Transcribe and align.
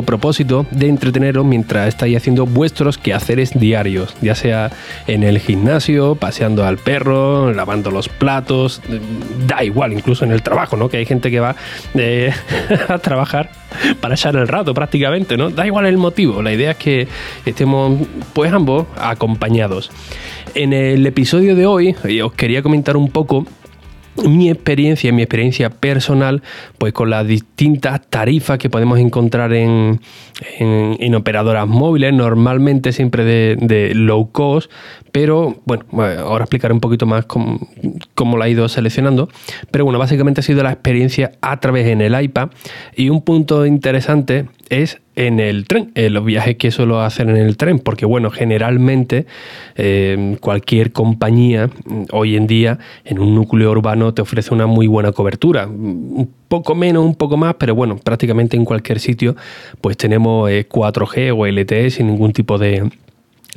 propósito 0.00 0.64
de 0.70 0.88
entreteneros 0.88 1.44
mientras 1.44 1.88
estáis 1.88 2.16
haciendo 2.16 2.46
vuestros 2.46 2.96
quehaceres 2.96 3.52
diarios, 3.60 4.16
ya 4.22 4.34
sea 4.34 4.70
en 5.06 5.22
el 5.22 5.38
gimnasio, 5.38 6.14
paseando 6.14 6.64
al 6.64 6.78
perro, 6.78 7.52
lavando 7.52 7.90
los 7.90 8.08
platos, 8.08 8.80
da 9.46 9.62
igual, 9.62 9.92
incluso 9.92 10.24
en 10.24 10.32
el 10.32 10.42
trabajo, 10.42 10.78
¿no? 10.78 10.88
Que 10.88 10.96
hay 10.96 11.04
gente 11.04 11.30
que 11.30 11.40
va 11.40 11.54
eh, 11.94 12.32
a 12.88 12.98
trabajar 12.98 13.50
para 14.00 14.14
echar 14.14 14.34
el 14.36 14.48
rato 14.48 14.72
prácticamente, 14.72 15.36
¿no? 15.36 15.50
Da 15.50 15.66
igual 15.66 15.84
el 15.84 15.98
motivo, 15.98 16.40
la 16.40 16.52
idea 16.52 16.70
es 16.70 16.76
que 16.78 17.08
estemos 17.44 18.00
pues 18.32 18.50
ambos 18.50 18.86
acompañados. 18.96 19.90
En 20.54 20.72
el 20.72 21.06
episodio 21.06 21.56
de 21.56 21.66
hoy 21.66 21.96
eh, 22.04 22.22
os 22.22 22.32
quería 22.32 22.62
comentar 22.62 22.96
un 22.96 23.10
poco 23.10 23.46
mi 24.16 24.50
experiencia, 24.50 25.12
mi 25.12 25.22
experiencia 25.22 25.70
personal, 25.70 26.42
pues 26.78 26.92
con 26.92 27.10
las 27.10 27.26
distintas 27.26 28.00
tarifas 28.08 28.58
que 28.58 28.68
podemos 28.68 28.98
encontrar 28.98 29.52
en, 29.52 30.00
en, 30.58 31.14
operadoras 31.14 31.66
móviles, 31.66 32.12
normalmente 32.12 32.92
siempre 32.92 33.24
de, 33.24 33.92
low 33.94 34.30
cost, 34.30 34.70
pero 35.12 35.56
bueno, 35.64 35.84
ahora 36.20 36.44
explicaré 36.44 36.74
un 36.74 36.80
poquito 36.80 37.06
más 37.06 37.24
cómo, 37.26 37.68
cómo 38.14 38.36
la 38.36 38.48
he 38.48 38.50
ido 38.50 38.68
seleccionando. 38.68 39.28
Pero 39.70 39.84
bueno, 39.84 39.98
básicamente 39.98 40.40
ha 40.40 40.44
sido 40.44 40.62
la 40.62 40.72
experiencia 40.72 41.32
a 41.40 41.60
través 41.60 41.86
en 41.86 42.00
el 42.00 42.20
iPad 42.20 42.50
y 42.96 43.08
un 43.08 43.22
punto 43.22 43.66
interesante 43.66 44.46
es 44.68 45.00
en 45.14 45.40
el 45.40 45.66
tren, 45.66 45.92
en 45.94 46.14
los 46.14 46.24
viajes 46.24 46.56
que 46.56 46.70
suelo 46.70 47.00
hacer 47.00 47.28
en 47.28 47.36
el 47.36 47.56
tren, 47.56 47.78
porque 47.78 48.06
bueno, 48.06 48.30
generalmente 48.30 49.26
eh, 49.76 50.36
cualquier 50.40 50.92
compañía 50.92 51.68
mm, 51.84 52.04
hoy 52.12 52.36
en 52.36 52.46
día 52.46 52.78
en 53.04 53.18
un 53.18 53.34
núcleo 53.34 53.70
urbano 53.70 54.14
te 54.14 54.22
ofrece 54.22 54.54
una 54.54 54.66
muy 54.66 54.86
buena 54.86 55.12
cobertura, 55.12 55.66
un 55.66 56.30
poco 56.48 56.74
menos, 56.74 57.04
un 57.04 57.14
poco 57.14 57.36
más, 57.36 57.54
pero 57.54 57.74
bueno, 57.74 57.96
prácticamente 57.96 58.56
en 58.56 58.64
cualquier 58.64 59.00
sitio 59.00 59.36
pues 59.80 59.96
tenemos 59.96 60.50
4G 60.50 61.18
eh, 61.18 61.32
o 61.32 61.46
LTE 61.46 61.90
sin 61.90 62.06
ningún 62.06 62.32
tipo 62.32 62.58
de, 62.58 62.90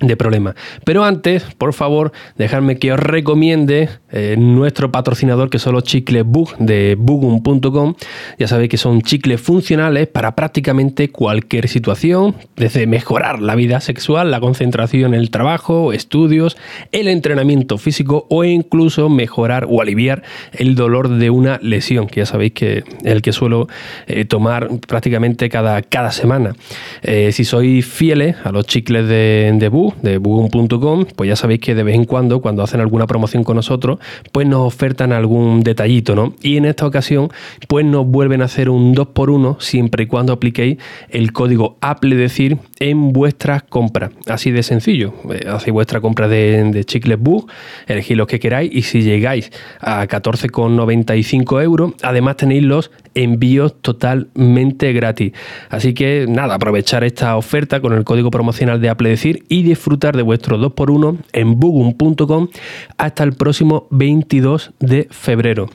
de 0.01 0.17
problema. 0.17 0.55
Pero 0.83 1.03
antes, 1.03 1.43
por 1.57 1.73
favor, 1.73 2.11
dejadme 2.37 2.77
que 2.77 2.91
os 2.91 2.99
recomiende 2.99 3.89
eh, 4.17 4.37
nuestro 4.37 4.93
patrocinador 4.93 5.49
que 5.49 5.59
son 5.59 5.73
los 5.73 5.83
chicles 5.83 6.23
Bug 6.25 6.55
de 6.57 6.95
bugum.com. 6.97 7.95
Ya 8.39 8.47
sabéis 8.47 8.69
que 8.69 8.77
son 8.77 9.01
chicles 9.01 9.41
funcionales 9.41 10.07
para 10.07 10.35
prácticamente 10.35 11.09
cualquier 11.09 11.67
situación, 11.67 12.33
desde 12.55 12.87
mejorar 12.87 13.41
la 13.41 13.55
vida 13.55 13.81
sexual, 13.81 14.31
la 14.31 14.39
concentración 14.39 15.13
en 15.13 15.19
el 15.19 15.31
trabajo, 15.31 15.91
estudios, 15.91 16.55
el 16.93 17.09
entrenamiento 17.09 17.77
físico 17.77 18.25
o 18.29 18.45
incluso 18.45 19.09
mejorar 19.09 19.67
o 19.69 19.81
aliviar 19.81 20.23
el 20.53 20.75
dolor 20.75 21.09
de 21.09 21.29
una 21.29 21.59
lesión, 21.61 22.07
que 22.07 22.21
ya 22.21 22.25
sabéis 22.25 22.53
que 22.53 22.77
es 22.77 22.85
el 23.03 23.21
que 23.21 23.33
suelo 23.33 23.67
eh, 24.07 24.23
tomar 24.23 24.69
prácticamente 24.87 25.49
cada, 25.49 25.81
cada 25.81 26.13
semana. 26.13 26.55
Eh, 27.01 27.33
si 27.33 27.43
sois 27.43 27.85
fieles 27.85 28.37
a 28.45 28.53
los 28.53 28.65
chicles 28.65 29.09
de, 29.09 29.51
de 29.55 29.67
Bug, 29.67 29.97
de 30.01 30.19
Bugum.com, 30.19 31.03
pues 31.17 31.27
ya 31.27 31.35
sabéis 31.35 31.59
que 31.59 31.75
de 31.75 31.83
vez 31.83 31.95
en 31.95 32.05
cuando, 32.05 32.39
cuando 32.39 32.63
hacen 32.63 32.79
alguna 32.79 33.07
promoción 33.07 33.43
con 33.43 33.57
nosotros, 33.57 33.99
pues 34.31 34.47
nos 34.47 34.61
ofertan 34.67 35.11
algún 35.11 35.61
detallito, 35.61 36.15
¿no? 36.15 36.33
Y 36.41 36.57
en 36.57 36.65
esta 36.65 36.85
ocasión, 36.85 37.29
pues 37.67 37.85
nos 37.85 38.05
vuelven 38.05 38.41
a 38.41 38.45
hacer 38.45 38.69
un 38.69 38.95
2x1 38.95 39.59
siempre 39.59 40.03
y 40.03 40.07
cuando 40.07 40.33
apliquéis 40.33 40.77
el 41.09 41.31
código 41.31 41.77
Apple 41.81 42.15
decir 42.15 42.57
en 42.79 43.13
vuestras 43.13 43.63
compras. 43.63 44.11
Así 44.27 44.51
de 44.51 44.63
sencillo. 44.63 45.13
Eh, 45.31 45.47
hacéis 45.47 45.73
vuestra 45.73 46.01
compra 46.01 46.27
de, 46.27 46.83
Chicles 46.85 47.19
Bug, 47.19 47.47
elegís 47.87 48.17
los 48.17 48.27
que 48.27 48.39
queráis 48.39 48.71
y 48.73 48.81
si 48.81 49.01
llegáis 49.01 49.51
a 49.79 50.05
14,95 50.07 51.63
euros, 51.63 51.93
además 52.01 52.37
tenéis 52.37 52.63
los 52.63 52.91
envíos 53.15 53.81
totalmente 53.81 54.93
gratis. 54.93 55.31
Así 55.69 55.93
que 55.93 56.25
nada, 56.27 56.55
aprovechar 56.55 57.03
esta 57.03 57.37
oferta 57.37 57.79
con 57.79 57.93
el 57.93 58.03
código 58.03 58.29
promocional 58.29 58.81
de 58.81 58.89
Apple 58.89 59.09
decir 59.09 59.43
y 59.47 59.63
disfrutar 59.63 60.15
de 60.15 60.21
vuestro 60.21 60.57
2x1 60.57 61.17
en 61.33 61.59
bugum.com 61.59 62.49
hasta 62.97 63.23
el 63.23 63.33
próximo 63.33 63.87
22 63.97 64.71
de 64.79 65.07
febrero. 65.09 65.69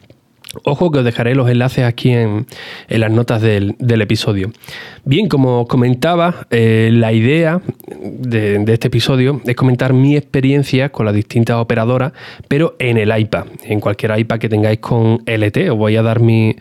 Ojo 0.65 0.91
que 0.91 0.99
os 0.99 1.05
dejaré 1.05 1.37
los 1.37 1.49
enlaces 1.49 1.85
aquí 1.85 2.11
en, 2.11 2.45
las 2.89 3.11
notas 3.13 3.41
del, 3.41 3.77
episodio. 3.79 4.51
Bien, 5.05 5.29
como 5.29 5.69
comentaba, 5.69 6.49
eh, 6.51 6.91
la 6.93 7.13
idea 7.13 7.61
de, 7.87 8.65
este 8.67 8.89
episodio 8.89 9.41
es 9.45 9.55
comentar 9.55 9.93
mi 9.93 10.17
experiencia 10.17 10.91
con 10.91 11.07
las 11.07 11.15
distintas 11.15 11.57
operadoras, 11.57 12.13
pero 12.49 12.75
en 12.81 12.99
el 12.99 13.17
iPad, 13.17 13.47
en 13.63 13.79
cualquier 13.79 14.19
iPad 14.19 14.39
que 14.41 14.49
tengáis 14.49 14.81
con 14.81 15.23
LT. 15.25 15.71
Os 15.71 15.79
voy 15.79 15.95
a 15.95 16.03
dar 16.03 16.19
mi, 16.19 16.57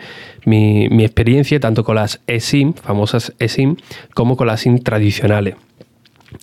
mi, 0.46 0.88
mi 0.90 1.03
experiencia 1.03 1.59
tanto 1.59 1.84
con 1.84 1.96
las 1.96 2.22
eSIM, 2.28 2.74
famosas 2.74 3.34
eSIM, 3.40 3.75
como 4.14 4.38
con 4.38 4.46
las 4.46 4.62
SIM 4.62 4.78
tradicionales. 4.84 5.56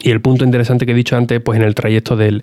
Y 0.00 0.10
el 0.10 0.20
punto 0.20 0.44
interesante 0.44 0.86
que 0.86 0.92
he 0.92 0.94
dicho 0.94 1.16
antes, 1.16 1.40
pues 1.40 1.58
en 1.58 1.64
el 1.64 1.74
trayecto 1.74 2.16
del, 2.16 2.42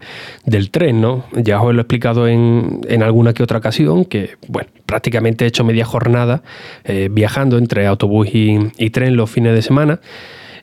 tren, 0.72 1.02
¿no? 1.02 1.26
Ya 1.34 1.62
os 1.62 1.74
lo 1.74 1.80
he 1.80 1.84
explicado 1.84 2.28
en, 2.28 3.04
alguna 3.04 3.34
que 3.34 3.44
otra 3.44 3.58
ocasión, 3.58 4.06
que, 4.06 4.38
bueno, 4.48 4.70
prácticamente 4.86 5.46
he 5.46 5.48
hecho 5.48 5.64
media 5.64 5.86
jornada 5.86 6.44
eh, 6.86 7.10
viajando 7.12 7.58
entre 7.58 7.86
autobús 7.88 8.30
y 8.34 8.90
tren 8.92 9.16
los 9.16 9.30
fines 9.30 9.54
de 9.54 9.62
semana. 9.62 10.00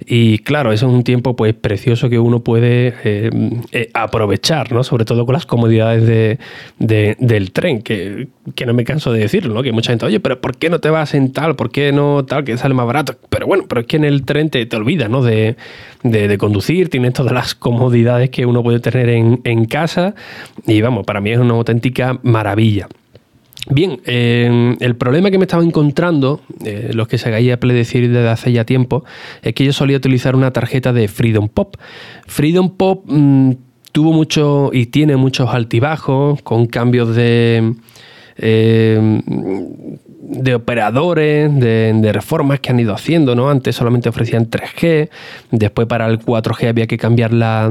Y 0.07 0.39
claro, 0.39 0.73
eso 0.73 0.87
es 0.87 0.93
un 0.93 1.05
tiempo 1.05 1.37
pues 1.37 1.55
precioso 1.55 2.09
que 2.09 2.19
uno 2.19 2.41
puede 2.41 2.95
eh, 3.05 3.31
eh, 3.73 3.91
aprovechar, 3.93 4.73
¿no? 4.73 4.83
Sobre 4.83 5.05
todo 5.05 5.27
con 5.27 5.35
las 5.35 5.47
comodidades 5.47 6.07
de, 6.79 7.17
del 7.19 7.53
tren, 7.53 7.83
que, 7.83 8.29
no 8.67 8.75
me 8.75 8.85
canso 8.85 9.13
de 9.13 9.21
decirlo, 9.21 9.55
¿no? 9.55 9.63
Que 9.63 9.73
mucha 9.73 9.93
gente, 9.93 10.07
oye, 10.07 10.21
pero 10.21 10.41
¿por 10.41 10.57
qué 10.57 10.71
no 10.71 10.79
te 10.79 10.91
vas 10.91 11.15
en 11.15 11.33
tal? 11.33 11.55
¿Por 11.55 11.71
qué 11.71 11.93
no 11.93 12.25
tal? 12.25 12.45
Que 12.45 12.57
sale 12.57 12.75
más 12.75 12.87
barato. 12.87 13.17
Pero 13.29 13.47
bueno, 13.47 13.65
pero 13.69 13.83
es 13.83 13.87
que 13.87 13.97
en 13.97 14.05
el 14.05 14.25
tren 14.25 14.49
te, 14.49 14.65
te 14.67 14.77
olvidas, 14.77 15.11
¿no? 15.11 15.23
De, 15.23 15.57
de, 16.03 16.39
conducir, 16.39 16.89
tienes 16.89 17.13
todas 17.13 17.33
las 17.33 17.55
comodidades 17.55 18.31
que 18.31 18.47
uno 18.47 18.63
puede 18.63 18.81
tener 18.81 19.11
en, 19.11 19.41
en 19.45 19.67
casa. 19.67 20.15
Y 20.67 20.81
vamos, 20.81 21.05
para 21.05 21.21
mí 21.21 21.31
es 21.31 21.39
una 21.39 21.55
auténtica 21.55 22.19
maravilla. 22.23 22.89
Bien, 23.69 24.01
eh, 24.07 24.77
el 24.81 24.97
problema 24.97 25.31
que 25.31 25.39
me 25.39 25.45
estaba 25.45 25.63
encontrando, 25.63 26.41
eh, 26.65 26.91
los 26.95 27.09
que 27.09 27.19
se 27.19 27.29
hagáis 27.29 27.53
Apple 27.53 27.75
decir 27.75 28.11
desde 28.11 28.29
hace 28.29 28.53
ya 28.53 28.65
tiempo, 28.65 29.05
es 29.43 29.53
que 29.55 29.65
yo 29.65 29.73
solía 29.73 29.99
utilizar 29.99 30.35
una 30.35 30.51
tarjeta 30.51 30.93
de 30.93 31.09
Freedom 31.09 31.49
Pop. 31.49 31.77
Freedom 32.27 32.77
Pop 32.77 33.05
mm, 33.07 33.53
tuvo 33.93 34.13
mucho 34.13 34.71
y 34.73 34.87
tiene 34.87 35.17
muchos 35.17 35.51
altibajos, 35.51 36.41
con 36.43 36.67
cambios 36.67 37.15
de, 37.15 37.75
eh, 38.39 39.21
de 39.27 40.55
operadores, 40.55 41.55
de, 41.55 41.93
de, 41.95 42.13
reformas 42.15 42.61
que 42.61 42.71
han 42.71 42.81
ido 42.81 42.95
haciendo, 42.95 43.35
¿no? 43.35 43.51
Antes 43.51 43.77
solamente 43.77 44.09
ofrecían 44.09 44.49
3G, 44.49 45.11
después 45.51 45.87
para 45.87 46.07
el 46.07 46.19
4G 46.19 46.69
había 46.69 46.87
que 46.87 46.97
cambiar 46.97 47.35
la 47.35 47.69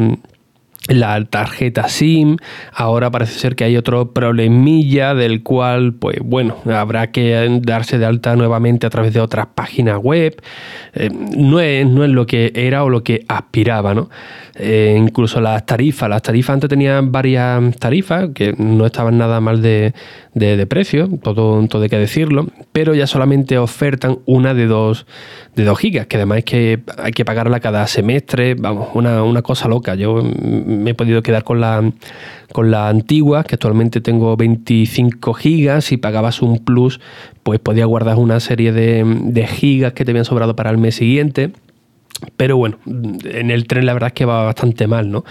la 0.89 1.24
tarjeta 1.25 1.88
SIM. 1.88 2.38
Ahora 2.74 3.12
parece 3.12 3.39
ser 3.39 3.56
que 3.56 3.63
hay 3.63 3.77
otro 3.77 4.12
problemilla 4.12 5.13
del 5.13 5.44
cual, 5.44 5.94
pues 5.94 6.18
bueno, 6.24 6.57
habrá 6.65 7.12
que 7.12 7.59
darse 7.62 7.97
de 7.97 8.06
alta 8.06 8.36
nuevamente 8.36 8.88
a 8.88 8.89
través 8.89 9.13
de 9.13 9.21
otras 9.21 9.47
páginas 9.56 9.97
web. 9.97 10.41
Eh, 10.94 11.09
no, 11.12 11.59
es, 11.59 11.86
no 11.86 12.03
es 12.03 12.09
lo 12.09 12.25
que 12.25 12.51
era 12.56 12.83
o 12.83 12.89
lo 12.89 13.03
que 13.03 13.24
aspiraba, 13.27 13.94
¿no? 13.94 14.09
Eh, 14.62 14.94
incluso 15.00 15.40
las 15.40 15.66
tarifas, 15.66 16.10
las 16.10 16.22
tarifas 16.22 16.56
antes 16.56 16.70
tenían 16.70 17.14
varias 17.14 17.78
tarifas 17.78 18.32
que 18.34 18.54
no 18.58 18.86
estaban 18.86 19.18
nada 19.18 19.40
mal 19.40 19.62
de, 19.62 19.94
precio, 20.68 21.08
todo, 21.24 21.66
todo 21.68 21.84
hay 21.84 21.90
que 21.90 21.98
decirlo, 21.98 22.48
pero 22.74 22.94
ya 22.94 23.08
solamente 23.08 23.58
ofertan 23.58 24.20
una 24.26 24.54
de 24.54 24.68
dos, 24.68 25.06
de 25.56 25.64
dos 25.64 25.80
gigas, 25.80 26.08
que 26.08 26.18
además 26.18 26.40
es 26.40 26.44
que 26.44 26.80
hay 26.98 27.14
que 27.14 27.24
pagarla 27.24 27.62
cada 27.62 27.88
semestre, 27.88 28.56
vamos, 28.56 28.90
una, 28.96 29.24
una 29.24 29.42
cosa 29.42 29.70
loca. 29.70 29.96
Yo 29.96 30.22
me 30.22 30.92
he 30.92 30.94
podido 30.94 31.24
quedar 31.24 31.46
con 31.46 31.62
la, 31.62 31.94
con 32.52 32.70
la 32.70 32.90
antigua, 32.90 33.46
que 33.46 33.56
actualmente 33.56 34.02
tengo 34.02 34.36
25 34.36 35.34
gigas, 35.36 35.94
y 35.94 35.98
pagabas 35.98 36.42
un 36.42 36.60
plus, 36.66 37.00
pues 37.44 37.62
podía 37.62 37.86
guardar 37.86 38.18
una 38.18 38.42
serie 38.42 38.74
de, 38.74 39.06
de 39.06 39.48
gigas 39.48 39.94
que 39.94 40.04
te 40.04 40.12
habían 40.12 40.26
sobrado 40.26 40.54
para 40.58 40.70
el 40.70 40.78
mes 40.78 40.96
siguiente 40.96 41.54
Pero 42.38 42.57
bueno, 42.57 42.77
en 42.86 43.51
el 43.51 43.68
tren 43.68 43.86
la 43.86 43.94
verdad 43.94 44.07
es 44.07 44.13
que 44.13 44.25
va 44.25 44.45
bastante 44.45 44.88
mal, 44.88 45.10
¿no? 45.12 45.24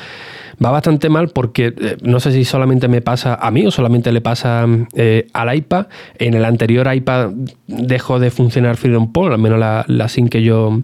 Va 0.65 0.71
bastante 0.71 1.09
mal 1.09 1.29
porque 1.29 1.75
eh, 1.79 1.97
no 2.03 2.19
sé 2.21 2.33
si 2.33 2.45
solamente 2.45 2.89
me 2.89 3.01
pasa 3.01 3.35
a 3.35 3.51
mí 3.51 3.67
o 3.67 3.71
solamente 3.71 4.11
le 4.11 4.21
pasa 4.21 4.67
eh, 4.95 5.27
al 5.33 5.55
iPad. 5.55 5.87
En 6.19 6.35
el 6.35 6.45
anterior 6.45 6.93
iPad 6.93 7.31
dejó 7.67 8.19
de 8.19 8.31
funcionar 8.31 8.77
Freedom 8.77 9.13
Pole, 9.13 9.35
al 9.35 9.41
menos 9.41 9.59
la, 9.59 9.85
la 9.87 10.09
SIM 10.09 10.29
que 10.29 10.43
yo, 10.43 10.83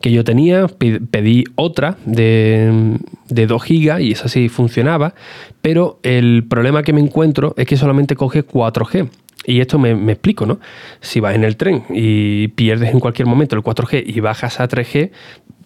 que 0.00 0.10
yo 0.10 0.24
tenía. 0.24 0.66
Pedí 0.68 1.44
otra 1.56 1.96
de, 2.06 2.98
de 3.28 3.46
2 3.46 3.62
GB 3.62 4.00
y 4.00 4.12
esa 4.12 4.28
sí 4.28 4.48
funcionaba. 4.48 5.14
Pero 5.60 5.98
el 6.02 6.44
problema 6.48 6.82
que 6.82 6.92
me 6.92 7.00
encuentro 7.00 7.54
es 7.56 7.66
que 7.66 7.76
solamente 7.76 8.16
coge 8.16 8.46
4G. 8.46 9.08
Y 9.44 9.60
esto 9.60 9.78
me, 9.78 9.94
me, 9.94 10.12
explico, 10.12 10.44
¿no? 10.44 10.60
Si 11.00 11.18
vas 11.20 11.34
en 11.34 11.44
el 11.44 11.56
tren 11.56 11.84
y 11.88 12.48
pierdes 12.48 12.92
en 12.92 13.00
cualquier 13.00 13.26
momento 13.26 13.56
el 13.56 13.62
4G 13.62 14.02
y 14.06 14.20
bajas 14.20 14.60
a 14.60 14.68
3G, 14.68 15.10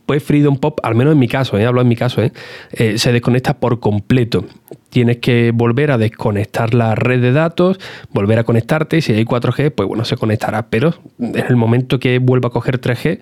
pues 0.06 0.22
Freedom 0.22 0.56
Pop, 0.56 0.80
al 0.82 0.94
menos 0.94 1.12
en 1.12 1.18
mi 1.18 1.28
caso, 1.28 1.58
¿eh? 1.58 1.66
hablo 1.66 1.80
en 1.80 1.88
mi 1.88 1.96
caso, 1.96 2.22
¿eh? 2.22 2.32
Eh, 2.72 2.98
se 2.98 3.12
desconecta 3.12 3.58
por 3.58 3.80
completo. 3.80 4.44
Tienes 4.90 5.18
que 5.18 5.50
volver 5.52 5.90
a 5.90 5.98
desconectar 5.98 6.72
la 6.72 6.94
red 6.94 7.20
de 7.20 7.32
datos, 7.32 7.80
volver 8.12 8.38
a 8.38 8.44
conectarte 8.44 8.98
y 8.98 9.00
si 9.00 9.12
hay 9.12 9.24
4G, 9.24 9.72
pues 9.72 9.88
bueno, 9.88 10.04
se 10.04 10.16
conectará. 10.16 10.68
Pero 10.68 10.94
en 11.18 11.44
el 11.48 11.56
momento 11.56 11.98
que 11.98 12.18
vuelva 12.18 12.48
a 12.48 12.52
coger 12.52 12.80
3G, 12.80 13.18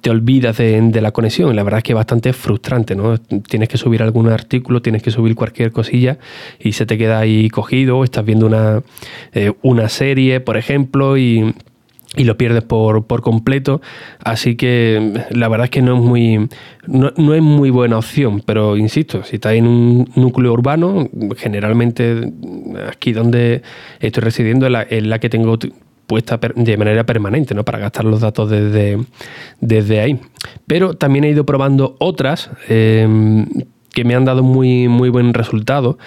te 0.00 0.10
olvidas 0.10 0.58
de, 0.58 1.00
la 1.00 1.12
conexión. 1.12 1.56
La 1.56 1.62
verdad 1.62 1.78
es 1.78 1.84
que 1.84 1.92
es 1.92 1.96
bastante 1.96 2.34
frustrante, 2.34 2.96
¿no? 2.96 3.16
Tienes 3.16 3.70
que 3.70 3.78
subir 3.78 4.02
algún 4.02 4.28
artículo, 4.28 4.82
tienes 4.82 5.02
que 5.02 5.10
subir 5.10 5.34
cualquier 5.34 5.72
cosilla 5.72 6.18
y 6.60 6.72
se 6.72 6.84
te 6.84 6.98
queda 6.98 7.18
ahí 7.18 7.48
cogido. 7.48 8.04
Estás 8.04 8.26
viendo 8.26 8.46
una, 8.46 8.82
una 9.62 9.88
serie, 9.88 10.40
por 10.40 10.58
ejemplo, 10.58 11.16
y 11.16 11.54
y 12.16 12.24
lo 12.24 12.36
pierdes 12.36 12.64
por, 12.64 13.04
completo. 13.22 13.80
Así 14.22 14.56
que 14.56 15.24
la 15.30 15.48
verdad 15.48 15.64
es 15.66 15.70
que 15.70 15.82
no 15.82 15.96
es 15.96 16.02
muy 16.02 16.48
no, 16.86 17.34
es 17.34 17.42
muy 17.42 17.70
buena 17.70 17.98
opción, 17.98 18.42
pero 18.44 18.76
insisto, 18.76 19.22
si 19.24 19.36
estás 19.36 19.54
en 19.54 19.66
un 19.66 20.10
núcleo 20.14 20.52
urbano, 20.52 21.08
generalmente 21.36 22.32
aquí 22.88 23.12
donde 23.12 23.62
estoy 24.00 24.22
residiendo 24.22 24.66
es 24.66 25.02
la, 25.02 25.18
que 25.18 25.28
tengo 25.28 25.58
puesta 26.06 26.40
de 26.54 26.76
manera 26.78 27.04
permanente, 27.04 27.54
¿no? 27.54 27.64
Para 27.64 27.78
gastar 27.78 28.06
los 28.06 28.22
datos 28.22 28.48
desde, 28.48 28.98
desde 29.60 30.00
ahí. 30.00 30.18
Pero 30.66 30.94
también 30.94 31.24
he 31.24 31.30
ido 31.30 31.44
probando 31.44 31.96
otras 31.98 32.50
eh, 32.70 33.06
que 33.92 34.04
me 34.04 34.14
han 34.14 34.24
dado 34.24 34.42
muy, 34.42 34.88
muy 34.88 35.10
buen 35.10 35.34
resultado. 35.34 35.98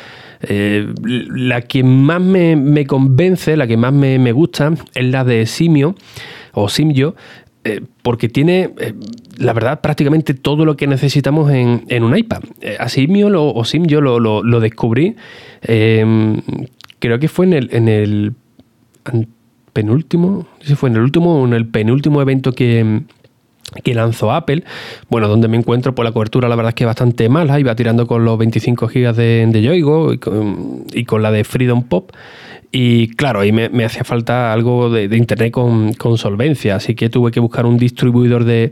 Eh, 0.43 0.93
la 1.03 1.61
que 1.61 1.83
más 1.83 2.21
me, 2.21 2.85
convence, 2.85 3.55
la 3.55 3.67
que 3.67 3.77
más 3.77 3.93
me, 3.93 4.31
gusta, 4.31 4.73
es 4.93 5.05
la 5.05 5.23
de 5.23 5.45
Simio 5.45 5.95
o 6.53 6.69
Simio, 6.69 7.15
eh, 7.63 7.81
porque 8.01 8.27
tiene, 8.27 8.71
eh, 8.79 8.93
la 9.37 9.53
verdad, 9.53 9.81
prácticamente 9.81 10.33
todo 10.33 10.65
lo 10.65 10.75
que 10.75 10.87
necesitamos 10.87 11.51
en, 11.51 12.03
un 12.03 12.17
iPad. 12.17 12.41
a 12.79 12.89
Simio 12.89 13.29
o 13.41 13.65
Simio 13.65 14.01
lo, 14.01 14.19
lo, 14.19 14.59
descubrí, 14.59 15.15
creo 15.61 17.19
que 17.19 17.27
fue 17.27 17.45
en 17.45 17.53
el, 17.53 17.69
en 17.71 17.87
el 17.87 18.33
penúltimo, 19.73 20.47
si 20.61 20.75
fue 20.75 20.89
en 20.89 20.95
el 20.95 21.01
último 21.03 21.41
o 21.41 21.45
en 21.45 21.53
el 21.53 21.67
penúltimo 21.67 22.21
evento 22.21 22.51
que 22.51 23.03
que 23.83 23.93
lanzó 23.93 24.31
Apple, 24.31 24.63
bueno, 25.09 25.27
donde 25.27 25.47
me 25.47 25.57
encuentro, 25.57 25.93
por 25.93 26.03
pues 26.03 26.09
la 26.09 26.13
cobertura 26.13 26.49
la 26.49 26.55
verdad 26.55 26.69
es 26.69 26.75
que 26.75 26.83
es 26.83 26.87
bastante 26.87 27.29
mala, 27.29 27.59
iba 27.59 27.75
tirando 27.75 28.05
con 28.07 28.25
los 28.25 28.37
25 28.37 28.87
GB 28.87 29.13
de, 29.13 29.47
de 29.47 29.61
Yoigo 29.61 30.13
y 30.13 30.17
con, 30.17 30.83
y 30.93 31.05
con, 31.05 31.21
la 31.21 31.31
de 31.31 31.43
Freedom 31.43 31.83
Pop, 31.83 32.11
y 32.73 33.09
claro, 33.15 33.41
ahí 33.41 33.51
me, 33.51 33.83
hacía 33.83 34.05
falta 34.05 34.53
algo 34.53 34.89
de, 34.89 35.03
internet 35.17 35.51
con, 35.51 36.17
solvencia, 36.17 36.77
así 36.77 36.95
que 36.95 37.09
tuve 37.09 37.31
que 37.31 37.41
buscar 37.41 37.65
un 37.65 37.77
distribuidor 37.77 38.45
de, 38.45 38.71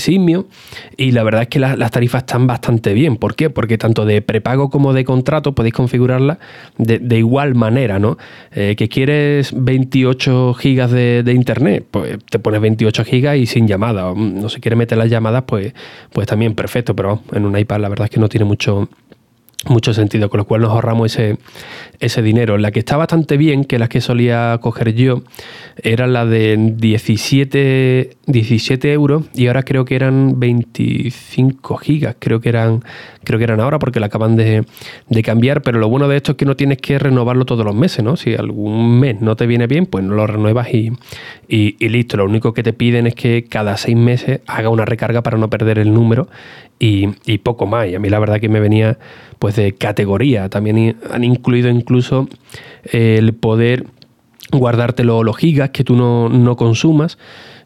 Simio 0.00 0.48
y 0.96 1.12
la 1.12 1.22
verdad 1.22 1.42
es 1.42 1.48
que 1.48 1.60
las 1.60 1.90
tarifas 1.92 2.22
están 2.22 2.48
bastante 2.48 2.94
bien. 2.94 3.16
¿Por 3.16 3.36
qué? 3.36 3.48
Porque 3.48 3.78
tanto 3.78 4.04
de 4.04 4.22
prepago 4.22 4.70
como 4.70 4.92
de 4.92 5.04
contrato 5.04 5.54
podéis 5.54 5.74
configurarla 5.74 6.40
de, 6.78 7.18
igual 7.18 7.54
manera, 7.54 8.00
¿no? 8.00 8.18
Eh, 8.50 8.74
que 8.76 8.88
quieres 8.88 9.52
28 9.54 10.54
gigas 10.54 10.90
de, 10.90 11.32
internet, 11.32 11.86
pues 11.88 12.18
te 12.28 12.40
pones 12.40 12.60
28 12.60 13.04
gigas 13.04 13.36
y 13.36 13.46
sin 13.46 13.68
llamada. 13.68 14.12
No 14.16 14.48
si 14.48 14.60
quieres 14.60 14.76
meter 14.76 14.98
las 14.98 15.10
llamadas, 15.10 15.44
pues, 15.46 15.74
pues 16.12 16.26
también 16.26 16.54
perfecto, 16.54 16.96
pero 16.96 17.22
en 17.32 17.44
un 17.44 17.56
iPad 17.56 17.78
la 17.78 17.88
verdad 17.88 18.06
es 18.06 18.10
que 18.10 18.18
no 18.18 18.28
tiene 18.28 18.46
mucho 18.46 18.88
mucho 19.66 19.92
sentido, 19.92 20.30
con 20.30 20.38
lo 20.38 20.44
cual 20.44 20.62
nos 20.62 20.70
ahorramos 20.70 21.12
ese, 21.12 21.36
ese 21.98 22.22
dinero. 22.22 22.58
La 22.58 22.70
que 22.70 22.78
está 22.78 22.96
bastante 22.96 23.36
bien, 23.36 23.64
que 23.64 23.78
las 23.78 23.88
que 23.88 24.00
solía 24.00 24.58
coger 24.62 24.94
yo, 24.94 25.22
era 25.82 26.06
la 26.06 26.26
de 26.26 26.56
17, 26.76 28.10
17 28.26 28.92
euros 28.92 29.24
y 29.34 29.48
ahora 29.48 29.64
creo 29.64 29.84
que 29.84 29.96
eran 29.96 30.38
25 30.38 31.76
gigas, 31.76 32.16
creo 32.18 32.40
que 32.40 32.48
eran, 32.48 32.84
creo 33.24 33.38
que 33.38 33.44
eran 33.44 33.60
ahora 33.60 33.78
porque 33.78 33.98
la 34.00 34.06
acaban 34.06 34.36
de, 34.36 34.64
cambiar, 35.24 35.62
pero 35.62 35.80
lo 35.80 35.88
bueno 35.88 36.06
de 36.06 36.16
esto 36.16 36.32
es 36.32 36.38
que 36.38 36.44
no 36.44 36.56
tienes 36.56 36.78
que 36.78 36.98
renovarlo 36.98 37.44
todos 37.44 37.64
los 37.64 37.74
meses, 37.74 38.04
¿no? 38.04 38.16
Si 38.16 38.34
algún 38.34 39.00
mes 39.00 39.20
no 39.20 39.34
te 39.34 39.46
viene 39.46 39.66
bien, 39.66 39.86
pues 39.86 40.04
no 40.04 40.14
lo 40.14 40.26
renuevas 40.26 40.72
y, 40.72 40.92
y 41.48 41.88
listo. 41.88 42.16
Lo 42.16 42.24
único 42.24 42.54
que 42.54 42.62
te 42.62 42.72
piden 42.72 43.08
es 43.08 43.14
que 43.16 43.44
cada 43.44 43.76
seis 43.76 43.96
meses 43.96 44.40
haga 44.46 44.68
una 44.68 44.84
recarga 44.84 45.22
para 45.22 45.36
no 45.36 45.50
perder 45.50 45.80
el 45.80 45.92
número 45.92 46.28
y, 46.78 47.38
poco 47.38 47.66
más. 47.66 47.88
Y 47.88 47.94
a 47.94 47.98
mí 47.98 48.08
la 48.08 48.18
verdad 48.18 48.40
que 48.40 48.48
me 48.48 48.60
venía 48.60 48.98
pues 49.38 49.47
de 49.56 49.72
categoría. 49.72 50.48
También 50.48 50.96
han 51.10 51.24
incluido 51.24 51.68
incluso 51.68 52.28
el 52.84 53.34
poder 53.34 53.86
guardarte 54.52 55.04
los 55.04 55.36
gigas 55.36 55.70
que 55.70 55.84
tú 55.84 55.94
no, 55.96 56.56
consumas. 56.56 57.18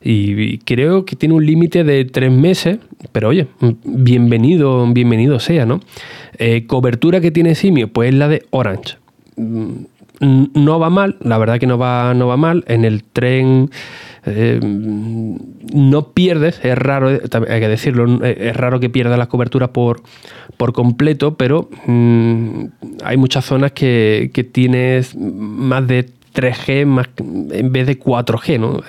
Y 0.05 0.59
creo 0.59 1.05
que 1.05 1.15
tiene 1.15 1.35
un 1.35 1.47
límite 1.47 1.85
de 1.85 2.05
tres 2.05 2.33
meses, 2.33 2.79
pero 3.13 3.29
oye, 3.29 3.47
bienvenido, 3.85 4.85
bienvenido 4.93 5.39
sea, 5.39 5.65
¿no? 5.65 5.81
Eh, 6.39 6.67
cobertura 6.67 7.21
que 7.21 7.31
tiene 7.31 7.55
Simio, 7.55 7.87
pues 7.87 8.09
es 8.09 8.17
la 8.17 8.27
de 8.27 8.45
Orange. 8.51 8.97
No 10.23 10.79
va 10.79 10.89
mal, 10.89 11.17
la 11.21 11.37
verdad 11.37 11.59
que 11.59 11.67
no 11.67 11.79
va, 11.79 12.15
no 12.15 12.29
va 12.29 12.37
mal. 12.37 12.65
En 12.69 12.85
el 12.85 13.03
tren 13.03 13.71
eh, 14.25 14.61
no 14.63 16.13
pierdes, 16.13 16.61
es 16.65 16.79
raro, 16.79 17.09
hay 17.09 17.61
que 17.61 17.69
decirlo, 17.69 18.25
es 18.25 18.57
raro 18.57 18.79
que 18.79 18.89
pierdas 18.89 19.19
la 19.19 19.27
cobertura 19.27 19.73
por, 19.73 20.01
por 20.57 20.73
completo, 20.73 21.35
pero 21.37 21.69
mm, 21.87 22.65
hay 23.03 23.17
muchas 23.17 23.45
zonas 23.45 23.73
que, 23.73 24.31
tienes 24.53 25.17
más 25.17 25.89
de 25.89 26.09
3G 26.35 26.87
más, 26.87 27.09
en 27.19 27.73
vez 27.73 27.89
de 27.89 27.99
4G, 27.99 28.61
¿no? 28.61 28.81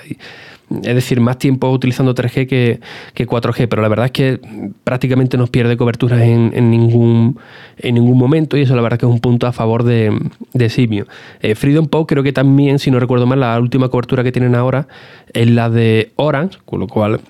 Es 0.70 0.94
decir, 0.94 1.20
más 1.20 1.38
tiempo 1.38 1.70
utilizando 1.70 2.14
3G 2.14 2.46
que, 2.46 2.80
4G, 3.26 3.68
pero 3.68 3.82
la 3.82 3.88
verdad 3.88 4.06
es 4.06 4.12
que 4.12 4.40
prácticamente 4.82 5.36
no 5.36 5.46
pierde 5.46 5.76
cobertura 5.76 6.24
en, 6.24 6.70
ningún, 6.70 7.38
en 7.78 7.94
ningún 7.94 8.18
momento 8.18 8.56
y 8.56 8.62
eso 8.62 8.74
la 8.74 8.82
verdad 8.82 8.98
que 8.98 9.06
es 9.06 9.12
un 9.12 9.20
punto 9.20 9.46
a 9.46 9.52
favor 9.52 9.84
de, 9.84 10.12
Simio. 10.68 11.06
Eh, 11.40 11.54
Freedom 11.54 11.86
Pop 11.86 12.08
creo 12.08 12.22
que 12.22 12.32
también, 12.32 12.78
si 12.78 12.90
no 12.90 12.98
recuerdo 12.98 13.26
mal, 13.26 13.40
la 13.40 13.58
última 13.58 13.88
cobertura 13.88 14.24
que 14.24 14.32
tienen 14.32 14.54
ahora 14.54 14.88
es 15.32 15.48
la 15.50 15.68
de 15.70 16.12
Orange, 16.16 16.58
con 16.64 16.80
lo 16.80 16.88
cual 16.88 17.20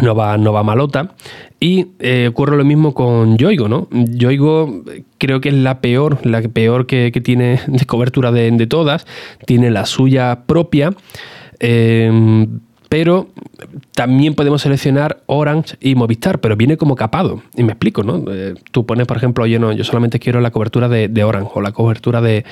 no 0.00 0.14
va, 0.14 0.36
no 0.36 0.52
va 0.52 0.62
malota. 0.62 1.14
Y 1.58 1.86
eh, 2.00 2.28
ocurre 2.28 2.56
lo 2.56 2.64
mismo 2.64 2.92
con 2.92 3.38
Yoigo, 3.38 3.68
¿no? 3.68 3.88
Yoigo 3.90 4.82
creo 5.18 5.40
que 5.40 5.48
es 5.48 5.54
la 5.54 5.80
peor, 5.80 6.18
la 6.26 6.42
peor 6.42 6.86
que, 6.86 7.10
tiene 7.24 7.60
de 7.66 7.86
cobertura 7.86 8.32
de, 8.32 8.50
de 8.50 8.66
todas. 8.66 9.06
Tiene 9.46 9.70
la 9.70 9.86
suya 9.86 10.42
propia. 10.46 10.92
Eh, 11.60 12.10
pero 12.88 13.28
también 13.94 14.34
podemos 14.34 14.62
seleccionar 14.62 15.22
Orange 15.26 15.76
y 15.80 15.94
Movistar, 15.94 16.40
pero 16.40 16.56
viene 16.56 16.76
como 16.76 16.94
capado. 16.94 17.42
Y 17.56 17.64
me 17.64 17.72
explico, 17.72 18.02
¿no? 18.02 18.22
Eh, 18.30 18.54
tú 18.70 18.86
pones, 18.86 19.06
por 19.06 19.16
ejemplo, 19.16 19.46
yo 19.46 19.58
no, 19.58 19.72
yo 19.72 19.84
solamente 19.84 20.18
quiero 20.18 20.40
la 20.40 20.50
cobertura 20.50 20.88
de, 20.88 21.24
Orange 21.24 21.50
o 21.54 21.60
la 21.60 21.72
cobertura 21.72 22.20
de, 22.20 22.44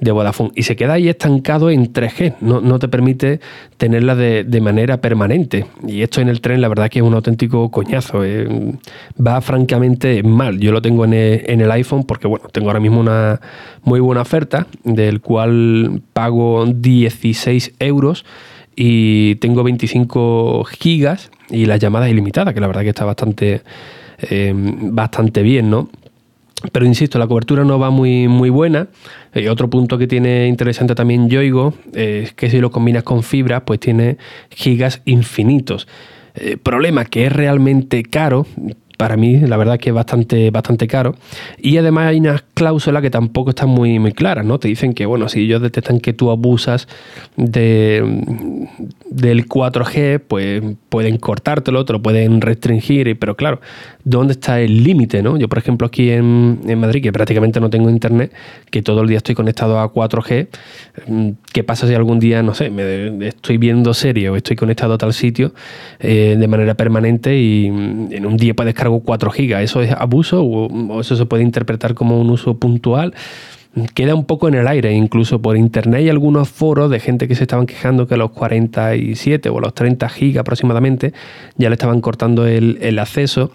Vodafone 0.00 0.50
y 0.54 0.62
se 0.62 0.76
queda 0.76 0.94
ahí 0.94 1.08
estancado 1.08 1.70
en 1.70 1.92
3G, 1.92 2.36
no, 2.40 2.78
te 2.78 2.88
permite 2.88 3.40
tenerla 3.76 4.14
de, 4.14 4.60
manera 4.60 5.00
permanente. 5.00 5.66
Y 5.86 6.02
esto 6.02 6.20
en 6.20 6.28
el 6.28 6.40
tren, 6.40 6.60
la 6.60 6.68
verdad 6.68 6.90
que 6.90 6.98
es 6.98 7.04
un 7.04 7.14
auténtico 7.14 7.70
coñazo. 7.70 8.24
Eh. 8.24 8.46
Va 9.18 9.40
francamente 9.40 10.22
mal. 10.22 10.60
Yo 10.60 10.70
lo 10.70 10.82
tengo 10.82 11.04
en 11.04 11.14
el 11.14 11.70
iPhone 11.70 12.04
porque, 12.04 12.26
bueno, 12.26 12.46
tengo 12.52 12.68
ahora 12.68 12.80
mismo 12.80 13.00
una 13.00 13.40
muy 13.82 14.00
buena 14.00 14.20
oferta 14.20 14.66
del 14.84 15.20
cual 15.20 16.02
pago 16.12 16.66
16 16.66 17.74
euros 17.78 18.24
y 18.82 19.34
tengo 19.34 19.62
25 19.62 20.64
gigas 20.64 21.30
y 21.50 21.66
las 21.66 21.78
llamadas 21.80 22.08
ilimitadas, 22.08 22.54
que 22.54 22.60
la 22.60 22.66
verdad 22.66 22.80
que 22.80 22.88
está 22.88 23.04
bastante, 23.04 23.60
eh, 24.22 24.54
bastante 24.54 25.42
bien, 25.42 25.68
¿no? 25.68 25.90
Pero 26.72 26.86
insisto, 26.86 27.18
la 27.18 27.26
cobertura 27.26 27.62
no 27.62 27.78
va 27.78 27.90
muy, 27.90 28.26
muy 28.26 28.48
buena. 28.48 28.88
Y 29.34 29.48
otro 29.48 29.68
punto 29.68 29.98
que 29.98 30.06
tiene 30.06 30.46
interesante 30.46 30.94
también 30.94 31.28
Yoigo 31.28 31.74
es 31.92 32.32
que 32.32 32.48
si 32.48 32.58
lo 32.58 32.70
combinas 32.70 33.02
con 33.02 33.22
fibra, 33.22 33.66
pues 33.66 33.80
tiene 33.80 34.16
gigas 34.48 35.02
infinitos. 35.04 35.86
Eh, 36.34 36.56
problema 36.56 37.04
que 37.04 37.26
es 37.26 37.32
realmente 37.34 38.02
caro, 38.02 38.46
para 39.00 39.16
mí 39.16 39.38
la 39.38 39.56
verdad 39.56 39.78
que 39.78 39.88
es 39.88 39.94
bastante, 39.94 40.50
bastante 40.50 40.86
caro. 40.86 41.14
Y 41.56 41.78
además 41.78 42.08
hay 42.08 42.18
unas 42.18 42.44
cláusulas 42.52 43.00
que 43.00 43.08
tampoco 43.08 43.48
están 43.48 43.70
muy, 43.70 43.98
muy 43.98 44.12
claras, 44.12 44.44
¿no? 44.44 44.58
Te 44.58 44.68
dicen 44.68 44.92
que, 44.92 45.06
bueno, 45.06 45.26
si 45.30 45.40
ellos 45.40 45.62
detectan 45.62 46.00
que 46.00 46.12
tú 46.12 46.30
abusas 46.30 46.86
de, 47.34 48.04
del 49.08 49.48
4G, 49.48 50.20
pues 50.28 50.62
pueden 50.90 51.16
cortártelo, 51.16 51.84
te 51.86 51.94
lo 51.94 52.02
pueden 52.02 52.42
restringir, 52.42 53.18
pero 53.18 53.36
claro, 53.36 53.60
¿dónde 54.04 54.32
está 54.32 54.60
el 54.60 54.82
límite? 54.84 55.22
¿no? 55.22 55.38
Yo, 55.38 55.48
por 55.48 55.56
ejemplo, 55.58 55.86
aquí 55.86 56.10
en, 56.10 56.60
Madrid, 56.78 57.02
que 57.02 57.12
prácticamente 57.12 57.60
no 57.60 57.70
tengo 57.70 57.88
internet, 57.88 58.32
que 58.70 58.82
todo 58.82 59.02
el 59.02 59.08
día 59.08 59.18
estoy 59.18 59.34
conectado 59.34 59.78
a 59.78 59.90
4G, 59.90 60.48
mm, 61.06 61.30
¿qué 61.52 61.64
pasa 61.64 61.86
si 61.86 61.94
algún 61.94 62.18
día, 62.18 62.42
no 62.42 62.54
sé, 62.54 62.68
me, 62.68 63.26
estoy 63.26 63.56
viendo 63.56 63.94
serie 63.94 64.28
o 64.28 64.36
estoy 64.36 64.56
conectado 64.56 64.94
a 64.94 64.98
tal 64.98 65.14
sitio 65.14 65.54
eh, 66.00 66.36
de 66.38 66.48
manera 66.48 66.74
permanente 66.74 67.40
y 67.40 67.70
mm, 67.70 68.12
en 68.12 68.26
un 68.26 68.36
día 68.36 68.52
descargo 68.64 69.00
4 69.00 69.30
gigas? 69.30 69.62
¿Eso 69.62 69.80
es 69.80 69.92
abuso 69.92 70.42
o 70.42 71.00
eso 71.00 71.16
se 71.16 71.24
puede 71.24 71.44
interpretar 71.44 71.94
como 71.94 72.20
un 72.20 72.28
uso 72.30 72.58
puntual? 72.58 73.14
Queda 73.94 74.14
un 74.14 74.24
poco 74.24 74.48
en 74.48 74.54
el 74.54 74.66
aire. 74.66 74.92
Incluso 74.92 75.40
por 75.40 75.56
internet 75.56 76.00
hay 76.00 76.08
algunos 76.08 76.48
foros 76.48 76.90
de 76.90 77.00
gente 77.00 77.28
que 77.28 77.34
se 77.34 77.44
estaban 77.44 77.66
quejando 77.66 78.06
que 78.06 78.14
a 78.14 78.16
los 78.16 78.30
47 78.30 79.48
o 79.48 79.60
los 79.60 79.74
30 79.74 80.08
gigas 80.08 80.40
aproximadamente 80.40 81.12
ya 81.56 81.68
le 81.68 81.74
estaban 81.74 82.00
cortando 82.00 82.46
el, 82.46 82.98
acceso. 82.98 83.50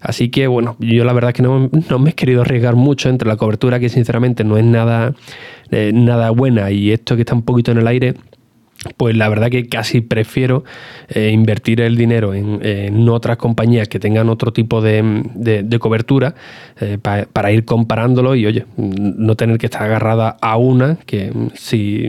Así 0.00 0.30
que 0.30 0.48
bueno, 0.48 0.76
yo 0.80 1.04
la 1.04 1.12
verdad 1.12 1.30
es 1.30 1.34
que 1.34 1.42
no, 1.42 1.70
me 1.98 2.10
he 2.10 2.14
querido 2.14 2.42
arriesgar 2.42 2.74
mucho 2.74 3.08
entre 3.08 3.28
la 3.28 3.36
cobertura 3.36 3.78
que 3.78 3.88
sinceramente 3.88 4.42
no 4.42 4.58
es 4.58 4.64
nada, 4.64 5.14
eh, 5.70 5.92
nada 5.94 6.30
buena 6.30 6.70
y 6.70 6.90
esto 6.90 7.14
que 7.14 7.22
está 7.22 7.34
un 7.34 7.42
poquito 7.42 7.70
en 7.70 7.78
el 7.78 7.86
aire 7.86 8.14
pues 8.96 9.16
la 9.16 9.28
verdad 9.28 9.50
que 9.50 9.68
casi 9.68 10.00
prefiero 10.00 10.64
eh, 11.08 11.30
invertir 11.30 11.80
el 11.80 11.96
dinero 11.96 12.34
en, 12.34 13.08
otras 13.08 13.36
compañías 13.36 13.88
que 13.88 13.98
tengan 13.98 14.28
otro 14.28 14.52
tipo 14.52 14.80
de, 14.80 15.78
cobertura 15.80 16.34
eh, 16.80 16.98
para 16.98 17.52
ir 17.52 17.64
comparándolo 17.64 18.34
y 18.34 18.46
oye, 18.46 18.64
no 18.76 19.36
tener 19.36 19.58
que 19.58 19.66
estar 19.66 19.82
agarrada 19.82 20.36
a 20.40 20.56
una 20.56 20.96
que 21.06 21.32
si 21.54 22.08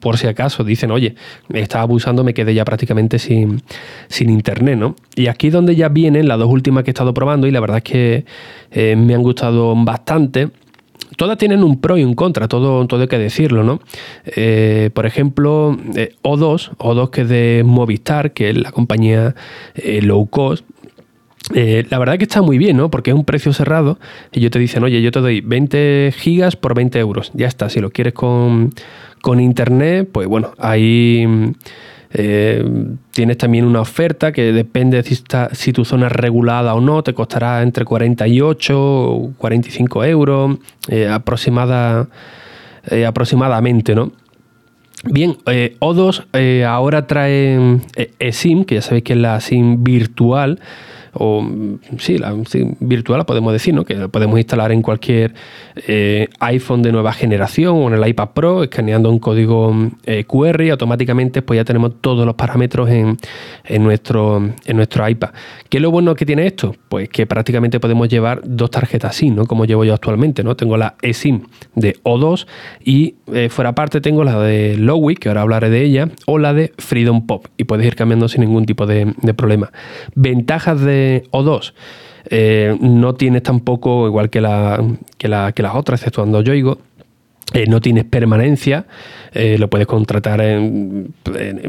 por 0.00 0.16
si 0.16 0.26
acaso 0.26 0.64
dicen, 0.64 0.90
oye, 0.90 1.14
me 1.48 1.60
estaba 1.60 1.82
abusando, 1.82 2.24
me 2.24 2.34
quedé 2.34 2.54
ya 2.54 2.64
prácticamente 2.64 3.18
sin, 3.18 3.62
sin 4.08 4.30
internet, 4.30 4.78
¿no? 4.78 4.94
Y 5.16 5.26
aquí 5.26 5.50
donde 5.50 5.74
ya 5.74 5.88
vienen 5.88 6.28
las 6.28 6.38
dos 6.38 6.48
últimas 6.48 6.84
que 6.84 6.90
he 6.90 6.92
estado 6.92 7.14
probando 7.14 7.46
y 7.46 7.50
la 7.50 7.60
verdad 7.60 7.78
es 7.78 7.82
que 7.82 8.24
eh, 8.70 8.96
me 8.96 9.14
han 9.14 9.22
gustado 9.22 9.74
bastante 9.76 10.50
todas 11.18 11.36
tienen 11.36 11.62
un 11.62 11.80
pro 11.80 11.98
y 11.98 12.04
un 12.04 12.14
contra, 12.14 12.48
todo, 12.48 12.86
todo 12.86 13.02
hay 13.02 13.08
que 13.08 13.18
decirlo, 13.18 13.64
¿no? 13.64 13.80
Eh, 14.24 14.90
por 14.94 15.04
ejemplo, 15.04 15.76
O2, 16.22 16.70
eh, 16.70 16.74
O2 16.78 17.10
que 17.10 17.20
es 17.22 17.28
de 17.28 17.62
Movistar, 17.66 18.32
que 18.32 18.50
es 18.50 18.56
la 18.56 18.72
compañía 18.72 19.34
eh, 19.74 20.00
low 20.00 20.26
cost, 20.26 20.64
la 21.52 21.98
verdad 21.98 22.18
que 22.18 22.24
está 22.24 22.40
muy 22.40 22.56
bien, 22.58 22.76
¿no? 22.76 22.90
Porque 22.90 23.10
es 23.10 23.16
un 23.16 23.24
precio 23.24 23.52
cerrado. 23.52 23.98
Y 24.32 24.40
yo 24.40 24.50
te 24.50 24.58
dicen, 24.58 24.84
oye, 24.84 25.00
yo 25.00 25.10
te 25.10 25.20
doy 25.20 25.40
20 25.40 26.12
gigas 26.14 26.56
por 26.56 26.74
20 26.74 26.98
euros. 26.98 27.30
Ya 27.32 27.46
está. 27.46 27.70
Si 27.70 27.80
lo 27.80 27.90
quieres 27.90 28.12
con, 28.12 28.74
con 29.22 29.40
internet, 29.40 30.10
pues 30.12 30.28
bueno, 30.28 30.52
ahí 30.58 31.26
eh, 32.10 32.64
tienes 33.10 33.36
también 33.36 33.66
una 33.66 33.82
oferta 33.82 34.32
que 34.32 34.52
depende 34.52 34.96
de 34.96 35.02
si, 35.02 35.22
si, 35.52 35.72
tu 35.72 35.84
zona 35.84 36.06
es 36.06 36.12
regulada 36.12 36.74
o 36.74 36.80
no, 36.80 37.02
te 37.02 37.12
costará 37.12 37.62
entre 37.62 37.84
48 37.84 38.74
o 38.80 39.32
45 39.36 40.04
euros 40.04 40.56
eh, 40.88 41.08
aproximada, 41.08 42.08
eh, 42.90 43.04
aproximadamente, 43.04 43.94
¿no? 43.94 44.12
Bien, 45.04 45.36
O2 45.44 46.64
ahora 46.64 47.06
trae 47.06 47.78
eSIM, 48.18 48.64
que 48.64 48.76
ya 48.76 48.82
sabéis 48.82 49.04
que 49.04 49.12
es 49.12 49.18
la 49.18 49.40
SIM 49.40 49.84
virtual, 49.84 50.58
o 51.18 51.44
sí, 51.98 52.18
la 52.18 52.34
virtual 52.80 53.18
la 53.18 53.26
podemos 53.26 53.52
decir, 53.52 53.74
¿no? 53.74 53.84
que 53.84 53.94
la 53.94 54.08
podemos 54.08 54.38
instalar 54.38 54.72
en 54.72 54.82
cualquier 54.82 55.34
eh, 55.86 56.28
iPhone 56.40 56.82
de 56.82 56.92
nueva 56.92 57.12
generación 57.12 57.76
o 57.76 57.88
en 57.88 57.94
el 57.94 58.08
iPad 58.08 58.28
Pro, 58.34 58.62
escaneando 58.62 59.10
un 59.10 59.18
código 59.18 59.74
eh, 60.06 60.24
QR 60.24 60.62
y 60.62 60.70
automáticamente 60.70 61.42
pues 61.42 61.58
ya 61.58 61.64
tenemos 61.64 62.00
todos 62.00 62.24
los 62.24 62.34
parámetros 62.34 62.88
en, 62.90 63.16
nuestro, 63.80 64.50
en 64.64 64.76
nuestro 64.76 65.08
iPad. 65.08 65.30
¿Qué 65.68 65.78
es 65.78 65.82
lo 65.82 65.90
bueno 65.90 66.14
que 66.14 66.24
tiene 66.24 66.46
esto? 66.46 66.74
Pues 66.88 67.08
que 67.08 67.26
prácticamente 67.26 67.80
podemos 67.80 68.08
llevar 68.08 68.40
dos 68.44 68.70
tarjetas 68.70 69.16
SIM, 69.16 69.34
¿no? 69.34 69.46
como 69.46 69.64
llevo 69.64 69.84
yo 69.84 69.94
actualmente. 69.94 70.44
¿no? 70.44 70.56
Tengo 70.56 70.76
la 70.76 70.94
eSIM 71.02 71.42
de 71.74 71.94
O2 72.04 72.46
y 72.84 73.16
eh, 73.32 73.48
fuera 73.48 73.74
parte 73.74 74.00
tengo 74.00 74.24
la 74.24 74.38
de 74.38 74.76
Lowy, 74.76 75.16
que 75.16 75.28
ahora 75.28 75.42
hablaré 75.42 75.70
de 75.70 75.82
ella, 75.82 76.08
o 76.26 76.38
la 76.38 76.54
de 76.54 76.72
Freedom 76.78 77.26
Pop 77.26 77.46
y 77.56 77.64
puedes 77.64 77.86
ir 77.86 77.96
cambiando 77.96 78.28
sin 78.28 78.42
ningún 78.42 78.66
tipo 78.66 78.86
de 78.86 79.14
problema. 79.36 79.72
Ventajas 80.14 80.80
de 80.80 81.07
o2 81.30 81.72
eh, 82.30 82.76
no 82.80 83.14
tienes 83.14 83.42
tampoco, 83.42 84.06
igual 84.06 84.30
que, 84.30 84.40
la, 84.40 84.82
que, 85.16 85.28
las 85.28 85.74
otras, 85.74 86.00
exceptuando 86.00 86.42
Yoigo, 86.42 86.78
eh, 87.54 87.64
no 87.66 87.80
tienes 87.80 88.04
permanencia, 88.04 88.86
eh, 89.32 89.56
lo 89.58 89.70
puedes 89.70 89.86
contratar 89.86 90.42
en, 90.42 91.14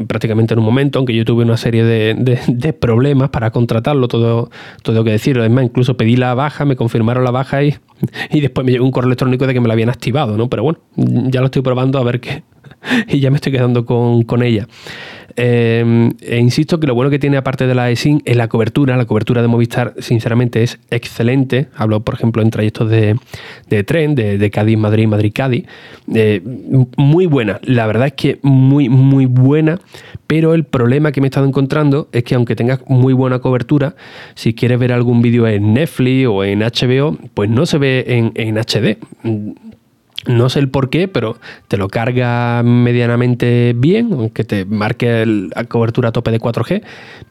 prácticamente 0.06 0.52
en 0.52 0.58
un 0.58 0.66
momento, 0.66 0.98
aunque 0.98 1.14
yo 1.14 1.24
tuve 1.24 1.44
una 1.44 1.56
serie 1.56 1.84
de, 1.84 2.72
problemas 2.74 3.30
para 3.30 3.50
contratarlo, 3.50 4.06
todo, 4.06 4.50
todo 4.82 5.02
que 5.04 5.12
decir. 5.12 5.38
Además, 5.38 5.64
incluso 5.64 5.96
pedí 5.96 6.16
la 6.16 6.34
baja, 6.34 6.66
me 6.66 6.76
confirmaron 6.76 7.24
la 7.24 7.30
baja 7.30 7.62
y, 7.62 7.76
y 8.30 8.40
después 8.40 8.66
me 8.66 8.72
llegó 8.72 8.84
un 8.84 8.90
correo 8.90 9.08
electrónico 9.08 9.46
de 9.46 9.54
que 9.54 9.60
me 9.60 9.68
la 9.68 9.72
habían 9.72 9.88
activado, 9.88 10.36
¿no? 10.36 10.50
Pero 10.50 10.62
bueno, 10.62 10.80
ya 10.96 11.40
lo 11.40 11.46
estoy 11.46 11.62
probando 11.62 11.98
a 11.98 12.04
ver 12.04 12.20
qué. 12.20 12.42
Y 13.08 13.20
ya 13.20 13.30
me 13.30 13.36
estoy 13.36 13.52
quedando 13.52 13.84
con, 13.84 14.22
con 14.22 14.42
ella. 14.42 14.66
Eh, 15.42 16.10
e 16.20 16.38
insisto 16.38 16.78
que 16.78 16.86
lo 16.86 16.94
bueno 16.94 17.10
que 17.10 17.18
tiene 17.18 17.38
aparte 17.38 17.66
de 17.66 17.74
la 17.74 17.90
eSIM 17.90 18.20
es 18.26 18.36
la 18.36 18.48
cobertura. 18.48 18.98
La 18.98 19.06
cobertura 19.06 19.40
de 19.40 19.48
Movistar, 19.48 19.94
sinceramente, 19.98 20.62
es 20.62 20.78
excelente. 20.90 21.68
Hablo, 21.74 22.00
por 22.00 22.14
ejemplo, 22.14 22.42
en 22.42 22.50
trayectos 22.50 22.90
de, 22.90 23.16
tren, 23.86 24.14
de, 24.14 24.50
Cádiz, 24.50 24.76
Madrid, 24.76 25.06
Madrid-Cádiz. 25.06 25.64
Eh, 26.14 26.42
muy 26.98 27.24
buena. 27.24 27.58
La 27.62 27.86
verdad 27.86 28.08
es 28.08 28.12
que 28.12 28.38
muy, 28.42 28.90
muy 28.90 29.24
buena. 29.24 29.80
Pero 30.26 30.52
el 30.52 30.64
problema 30.64 31.10
que 31.10 31.22
me 31.22 31.28
he 31.28 31.30
estado 31.30 31.46
encontrando 31.46 32.10
es 32.12 32.22
que 32.22 32.34
aunque 32.34 32.54
tengas 32.54 32.80
muy 32.86 33.14
buena 33.14 33.38
cobertura, 33.38 33.94
si 34.34 34.52
quieres 34.52 34.78
ver 34.78 34.92
algún 34.92 35.22
vídeo 35.22 35.46
en 35.48 35.72
Netflix 35.72 36.26
o 36.26 36.44
en 36.44 36.60
HBO, 36.60 37.16
pues 37.32 37.48
no 37.48 37.64
se 37.64 37.78
ve 37.78 38.04
en, 38.06 38.32
en 38.34 38.58
HD 38.58 38.98
no 40.26 40.50
sé 40.50 40.58
el 40.58 40.68
por 40.68 40.90
qué, 40.90 41.08
pero 41.08 41.36
te 41.68 41.78
lo 41.78 41.88
carga 41.88 42.62
medianamente 42.62 43.72
bien, 43.74 44.12
aunque 44.12 44.44
te 44.44 44.64
marque 44.66 45.24
la 45.26 45.64
cobertura 45.64 46.10
a 46.10 46.12
tope 46.12 46.30
de 46.30 46.38
4G, 46.38 46.82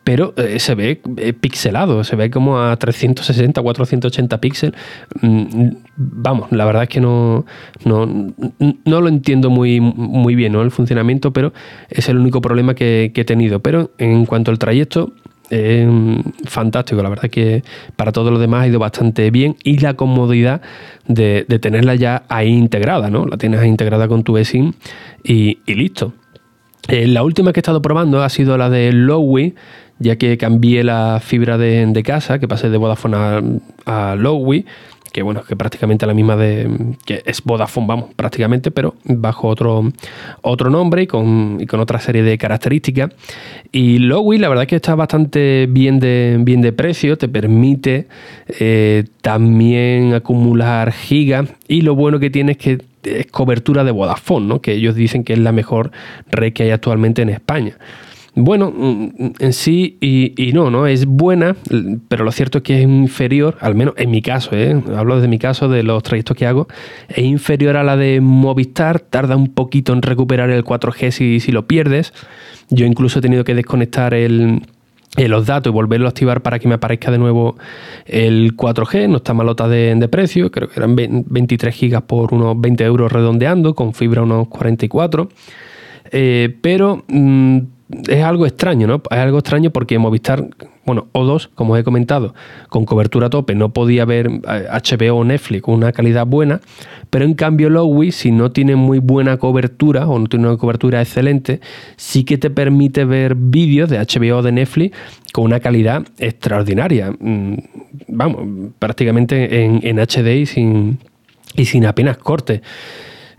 pero 0.04 0.34
eh, 0.38 0.60
se 0.60 0.74
ve 0.74 1.02
eh, 1.18 1.34
pixelado, 1.34 2.04
se 2.04 2.16
ve 2.16 2.32
como 2.32 2.60
a 2.60 2.76
360, 2.78 3.62
480 3.62 4.42
píxeles. 4.42 4.80
Vamos, 5.96 6.52
la 6.52 6.66
verdad 6.66 6.84
es 6.84 6.90
que 6.90 7.00
no, 7.00 7.46
no, 7.86 8.06
lo 8.86 9.08
entiendo 9.08 9.50
muy, 9.50 9.80
muy 9.80 10.34
bien 10.36 10.56
el 10.56 10.72
funcionamiento, 10.72 11.32
pero 11.32 11.54
es 11.90 12.10
el 12.10 12.18
único 12.18 12.42
problema 12.42 12.74
que 12.74 13.12
he 13.14 13.26
tenido. 13.26 13.60
Pero 13.60 13.92
en 13.98 14.26
cuanto 14.26 14.50
al 14.50 14.58
trayecto, 14.58 15.14
es 15.50 15.88
fantástico, 16.46 17.02
la 17.02 17.10
verdad 17.10 17.30
que 17.30 17.64
para 17.96 18.12
todo 18.12 18.32
lo 18.32 18.40
demás 18.40 18.64
ha 18.64 18.68
ido 18.68 18.80
bastante 18.80 19.32
bien 19.32 19.58
y 19.64 19.80
la 19.80 19.96
comodidad 19.96 20.62
de, 21.08 21.44
tenerla 21.62 21.96
ya 21.96 22.24
ahí 22.30 22.50
integrada, 22.50 23.10
¿no? 23.10 23.26
La 23.26 23.38
tienes 23.38 23.60
ahí 23.60 23.68
integrada 23.68 24.08
con 24.08 24.24
tu 24.24 24.38
eSIM 24.38 24.74
y, 25.24 25.58
listo. 25.66 26.14
Eh, 26.88 27.08
la 27.08 27.24
última 27.24 27.52
que 27.52 27.60
he 27.60 27.62
estado 27.62 27.82
probando 27.82 28.24
ha 28.24 28.30
sido 28.30 28.58
la 28.58 28.70
de 28.70 28.92
Lowy, 28.92 29.56
ya 30.00 30.16
que 30.16 30.38
cambié 30.38 30.84
la 30.84 31.20
fibra 31.22 31.58
de, 31.58 32.04
casa, 32.04 32.40
que 32.40 32.48
pasé 32.48 32.70
de 32.70 32.78
Vodafone 32.78 33.18
a, 33.18 33.42
a 34.12 34.16
Lowy 34.16 34.66
que 35.12 35.22
bueno, 35.22 35.44
que 35.44 35.56
prácticamente 35.56 36.06
la 36.06 36.14
misma 36.14 36.36
de 36.36 36.96
que 37.06 37.22
es 37.26 37.44
Vodafone, 37.44 37.88
vamos, 37.88 38.14
prácticamente, 38.16 38.72
pero 38.72 38.96
bajo 39.06 39.48
otro, 39.48 39.92
otro 40.42 40.70
nombre 40.70 41.04
y 41.04 41.08
con, 41.08 41.66
con 41.66 41.80
otra 41.80 42.00
serie 42.00 42.24
de 42.24 42.38
características. 42.38 43.12
Y 43.72 44.00
Lowy, 44.00 44.38
la 44.38 44.50
verdad 44.50 44.64
es 44.64 44.70
que 44.70 44.76
está 44.76 44.96
bastante 44.96 45.68
bien 45.70 46.00
de, 46.00 46.38
bien 46.42 46.62
de 46.62 46.74
precio, 46.74 47.18
te 47.18 47.28
permite 47.28 48.08
eh, 48.60 49.06
también 49.22 50.14
acumular 50.14 50.92
gigas 50.92 51.50
y 51.68 51.82
lo 51.82 51.96
bueno 51.96 52.20
que 52.20 52.30
tiene 52.30 52.54
es 52.54 52.58
que 52.58 52.78
es 53.04 53.28
cobertura 53.28 53.84
de 53.84 53.92
Vodafone, 53.92 54.46
¿no? 54.46 54.62
que 54.62 54.74
ellos 54.74 54.96
dicen 54.96 55.24
que 55.24 55.34
es 55.34 55.40
la 55.40 55.52
mejor 55.52 55.92
red 56.30 56.54
que 56.54 56.64
hay 56.64 56.72
actualmente 56.72 57.22
en 57.22 57.30
España. 57.30 57.78
Bueno, 58.42 58.72
mm, 58.74 59.10
en 59.40 59.54
sí 59.54 59.98
y, 60.00 60.52
no, 60.54 60.72
¿no? 60.72 60.88
Es 60.88 61.06
buena, 61.06 61.58
pero 62.08 62.24
lo 62.24 62.32
cierto 62.32 62.60
es 62.60 62.64
que 62.64 62.78
es 62.78 62.84
inferior, 62.84 63.58
al 63.60 63.76
menos 63.76 63.96
en 63.98 64.10
mi 64.12 64.22
caso, 64.22 64.52
¿eh? 64.54 64.82
hablo 64.96 65.16
desde 65.16 65.28
mi 65.28 65.40
caso, 65.40 65.68
de 65.68 65.84
los 65.84 66.02
trayectos 66.04 66.38
que 66.38 66.46
hago, 66.46 66.70
es 67.10 67.20
inferior 67.20 67.76
a 67.76 67.84
la 67.84 67.98
de 67.98 68.22
Movistar, 68.22 69.02
tarda 69.02 69.36
un 69.36 69.50
poquito 69.54 69.92
en 69.92 70.02
recuperar 70.02 70.50
el 70.52 70.64
4G 70.64 71.12
si, 71.12 71.40
si 71.42 71.52
lo 71.52 71.68
pierdes. 71.68 72.14
Yo 72.70 72.86
incluso 72.86 73.20
he 73.20 73.22
tenido 73.22 73.44
que 73.44 73.56
desconectar 73.56 74.14
el, 74.14 74.62
eh, 75.18 75.28
los 75.28 75.46
datos 75.46 75.72
y 75.72 75.74
volverlo 75.74 76.06
a 76.08 76.10
activar 76.10 76.42
para 76.42 76.60
que 76.60 76.70
me 76.70 76.76
aparezca 76.76 77.12
de 77.12 77.18
nuevo 77.18 77.58
el 78.06 78.56
4G. 78.56 79.10
No 79.10 79.18
está 79.18 79.34
malota 79.34 79.68
de, 79.68 79.94
de 79.96 80.08
precio, 80.08 80.50
creo 80.50 80.70
que 80.70 80.80
eran 80.80 80.96
23 80.96 81.76
gigas 81.76 82.04
por 82.04 82.34
unos 82.34 82.60
20 82.62 82.86
euros 82.86 83.12
redondeando, 83.12 83.76
con 83.76 83.94
fibra 83.94 84.22
unos 84.22 84.48
44. 84.48 85.28
Eh, 86.12 86.56
pero 86.62 87.04
mm, 87.08 87.60
es 88.08 88.24
algo 88.24 88.46
extraño, 88.46 88.88
¿no? 88.88 89.02
Es 89.10 89.18
algo 89.18 89.40
extraño 89.40 89.72
porque 89.72 89.98
Movistar, 89.98 90.48
bueno, 90.86 91.08
O2, 91.14 91.50
como 91.56 91.76
he 91.76 91.84
comentado, 91.84 92.36
con 92.70 92.86
cobertura 92.86 93.28
a 93.28 93.30
tope, 93.30 93.56
no 93.56 93.70
podía 93.70 94.06
ver 94.06 94.30
HBO 94.30 95.04
eh, 95.04 95.10
o 95.10 95.24
Netflix 95.24 95.64
con 95.64 95.76
una 95.76 95.92
calidad 95.92 96.28
buena, 96.28 96.62
Pero 97.10 97.26
en 97.26 97.34
cambio 97.34 97.70
Lowy, 97.70 98.12
si 98.12 98.32
no 98.32 98.52
tiene 98.52 98.76
muy 98.76 99.00
buena 99.00 99.38
cobertura 99.38 100.08
o 100.08 100.20
no 100.20 100.28
tiene 100.28 100.48
una 100.48 100.58
cobertura 100.58 101.02
excelente, 101.02 101.62
sí 101.96 102.24
que 102.24 102.38
te 102.38 102.52
permite 102.52 103.06
ver 103.06 103.34
vídeos 103.36 103.90
de 103.90 103.98
HBO 103.98 104.38
o 104.38 104.42
de 104.44 104.52
Netflix 104.52 104.96
con 105.34 105.46
una 105.46 105.60
calidad 105.60 106.06
extraordinaria. 106.20 107.12
Mm, 107.20 107.56
vamos, 108.08 108.72
prácticamente 108.78 109.64
en, 109.64 109.80
en 109.84 109.98
HD 109.98 110.42
y 110.42 110.46
sin, 110.46 111.00
y 111.56 111.66
sin 111.66 111.86
apenas 111.88 112.18
corte. 112.18 112.62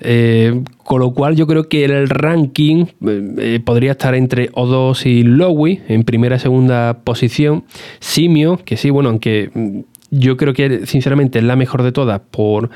Eh, 0.02 0.62
con 0.84 1.00
lo 1.00 1.12
cual 1.12 1.36
yo 1.36 1.46
creo 1.46 1.68
que 1.68 1.84
el 1.84 2.08
ranking 2.08 2.86
eh, 3.06 3.34
eh, 3.38 3.60
podría 3.62 3.92
estar 3.92 4.14
entre 4.14 4.50
O2 4.52 5.04
y 5.06 5.22
Lowy 5.22 5.82
en 5.88 6.04
primera 6.04 6.36
y 6.36 6.38
segunda 6.38 7.00
posición. 7.04 7.64
Simio, 8.00 8.58
que 8.64 8.76
sí, 8.76 8.90
bueno, 8.90 9.10
aunque 9.10 9.50
mm, 9.52 9.80
yo 10.10 10.36
creo 10.36 10.54
que 10.54 10.86
sinceramente 10.86 11.38
es 11.38 11.44
la 11.44 11.56
mejor 11.56 11.82
de 11.82 11.92
todas 11.92 12.20
por 12.30 12.70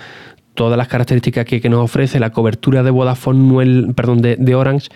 todas 0.54 0.76
las 0.78 0.86
características 0.86 1.46
que, 1.46 1.68
nos 1.68 1.80
ofrece. 1.80 2.20
La 2.20 2.30
cobertura 2.30 2.82
de 2.82 2.90
Vodafone, 2.90 3.92
perdón, 3.94 4.20
de, 4.22 4.54
Orange, 4.54 4.88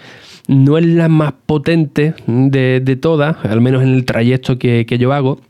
no 0.47 0.79
es 0.79 0.87
la 0.87 1.09
más 1.09 1.33
potente 1.47 2.15
de, 2.29 2.99
todas, 3.01 3.45
al 3.45 3.61
menos 3.61 3.83
en 3.83 3.89
el 3.89 4.05
trayecto 4.05 4.57
que 4.57 4.99
yo 4.99 5.13
hago 5.13 5.41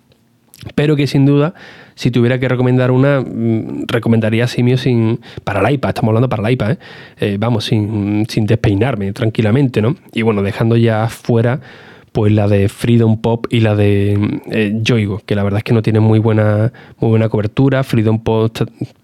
pero 0.75 0.97
que 0.97 1.07
sin 1.07 1.25
duda, 1.25 1.55
si 1.95 2.11
tuviera 2.11 2.39
que 2.39 2.49
recomendar 2.49 2.91
una, 2.91 3.21
mm, 3.21 3.85
recomendaría 3.87 4.47
Simio 4.47 4.77
sin, 4.77 5.21
para 5.45 5.63
la 5.63 5.71
iPad, 5.71 5.91
estamos 5.91 6.11
hablando 6.11 6.29
para 6.29 6.43
la 6.43 6.51
iPad, 6.51 6.73
¿eh? 6.73 6.79
Eh, 7.21 7.37
vamos, 7.39 7.65
sin, 7.65 8.25
despeinarme 8.25 9.13
tranquilamente, 9.13 9.81
¿no? 9.83 9.97
Y 10.13 10.23
bueno, 10.23 10.43
dejando 10.43 10.77
ya 10.77 11.09
fuera 11.09 11.61
pues 12.13 12.33
la 12.33 12.49
de 12.49 12.69
Freedom 12.69 13.21
Pop 13.21 13.47
y 13.51 13.61
la 13.61 13.77
de 13.77 14.41
eh, 14.51 14.83
Joigo, 14.85 15.21
que 15.25 15.37
la 15.37 15.45
verdad 15.45 15.59
es 15.59 15.65
que 15.65 15.75
no 15.75 15.83
tienen 15.83 16.03
muy 16.03 16.19
buena, 16.19 16.73
muy 16.99 17.11
buena 17.11 17.29
cobertura. 17.29 17.85
Freedom 17.85 18.19
Pop, 18.21 18.57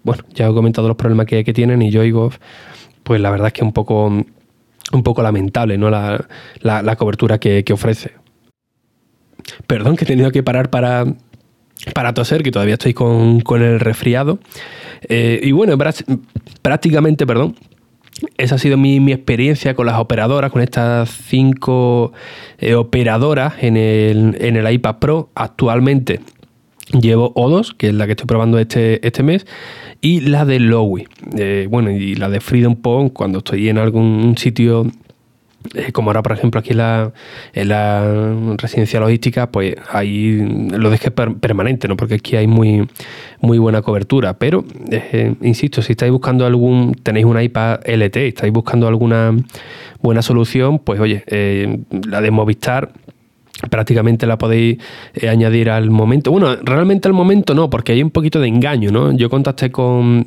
bueno, 0.03 0.23
ya 0.33 0.47
he 0.47 0.53
comentado 0.53 0.87
los 0.87 0.97
problemas 0.97 1.25
que, 1.27 1.43
tienen 1.53 1.81
y 1.81 1.93
Joigo, 1.93 2.31
pues 3.03 3.21
la 3.21 3.29
verdad 3.29 3.47
es 3.47 3.53
que 3.53 3.63
un 3.63 3.71
poco, 3.71 4.07
un 4.07 5.03
poco 5.03 5.21
lamentable, 5.21 5.77
¿no? 5.77 5.89
La, 5.89 6.25
la, 6.61 6.95
cobertura 6.97 7.37
que, 7.37 7.63
que 7.63 7.73
ofrece. 7.73 8.11
Perdón 9.67 9.95
que 9.95 10.05
he 10.05 10.07
tenido 10.07 10.31
que 10.31 10.43
parar 10.43 10.69
para, 10.69 11.05
para 11.93 12.13
toser, 12.13 12.43
que 12.43 12.51
todavía 12.51 12.75
estoy 12.75 12.93
con, 12.93 13.41
el 13.49 13.79
resfriado. 13.79 14.39
Eh, 15.07 15.39
y 15.43 15.51
bueno, 15.51 15.77
prácticamente, 16.61 17.27
perdón, 17.27 17.55
esa 18.37 18.55
ha 18.55 18.57
sido 18.57 18.77
mi, 18.77 19.11
experiencia 19.11 19.75
con 19.75 19.85
las 19.85 19.99
operadoras, 19.99 20.51
con 20.51 20.61
estas 20.61 21.09
cinco 21.09 22.13
eh, 22.59 22.75
operadoras 22.75 23.55
en 23.61 23.77
el, 23.77 24.37
en 24.39 24.55
el 24.55 24.71
iPad 24.71 24.97
Pro. 24.99 25.29
Actualmente 25.35 26.21
llevo 26.91 27.33
O2, 27.33 27.75
que 27.75 27.89
es 27.89 27.93
la 27.93 28.05
que 28.05 28.13
estoy 28.13 28.27
probando 28.27 28.57
este, 28.59 29.05
este 29.05 29.23
mes, 29.23 29.45
y 30.01 30.21
la 30.21 30.45
de 30.45 30.59
Lowy. 30.59 31.07
Eh, 31.37 31.67
bueno, 31.69 31.91
y 31.91 32.15
la 32.15 32.29
de 32.29 32.39
Freedom 32.39 32.77
Phone, 32.81 33.09
cuando 33.09 33.39
estoy 33.39 33.69
en 33.69 33.77
algún 33.77 34.35
sitio 34.37 34.85
como 35.93 36.09
ahora, 36.09 36.23
por 36.23 36.31
ejemplo, 36.33 36.59
aquí 36.59 36.71
en 36.71 36.77
la, 36.77 37.11
en 37.53 37.67
la 37.69 38.55
residencia 38.57 38.99
logística, 38.99 39.51
pues 39.51 39.75
ahí 39.91 40.37
lo 40.71 40.89
dejé 40.89 41.11
permanente, 41.11 41.87
¿no? 41.87 41.97
Porque 41.97 42.15
aquí 42.15 42.35
hay 42.35 42.47
muy, 42.47 42.87
muy 43.41 43.57
buena 43.57 43.81
cobertura. 43.81 44.37
Pero, 44.37 44.65
eh, 44.91 45.35
insisto, 45.41 45.81
si 45.81 45.93
estáis 45.93 46.11
buscando 46.11 46.45
algún, 46.45 46.95
tenéis 47.03 47.25
una 47.25 47.43
iPad 47.43 47.79
LT, 47.85 48.17
estáis 48.27 48.53
buscando 48.53 48.87
alguna 48.87 49.35
buena 50.01 50.21
solución, 50.21 50.79
pues 50.79 50.99
oye, 50.99 51.23
eh, 51.27 51.79
la 52.07 52.21
de 52.21 52.31
Movistar 52.31 52.91
prácticamente 53.69 54.27
la 54.27 54.37
podéis 54.37 54.77
añadir 55.27 55.69
al 55.69 55.89
momento. 55.89 56.31
Bueno, 56.31 56.55
realmente 56.61 57.07
al 57.07 57.13
momento 57.13 57.53
no, 57.53 57.69
porque 57.69 57.93
hay 57.93 58.03
un 58.03 58.11
poquito 58.11 58.39
de 58.39 58.47
engaño, 58.47 58.91
¿no? 58.91 59.13
Yo 59.13 59.29
contacté 59.29 59.71
con, 59.71 60.25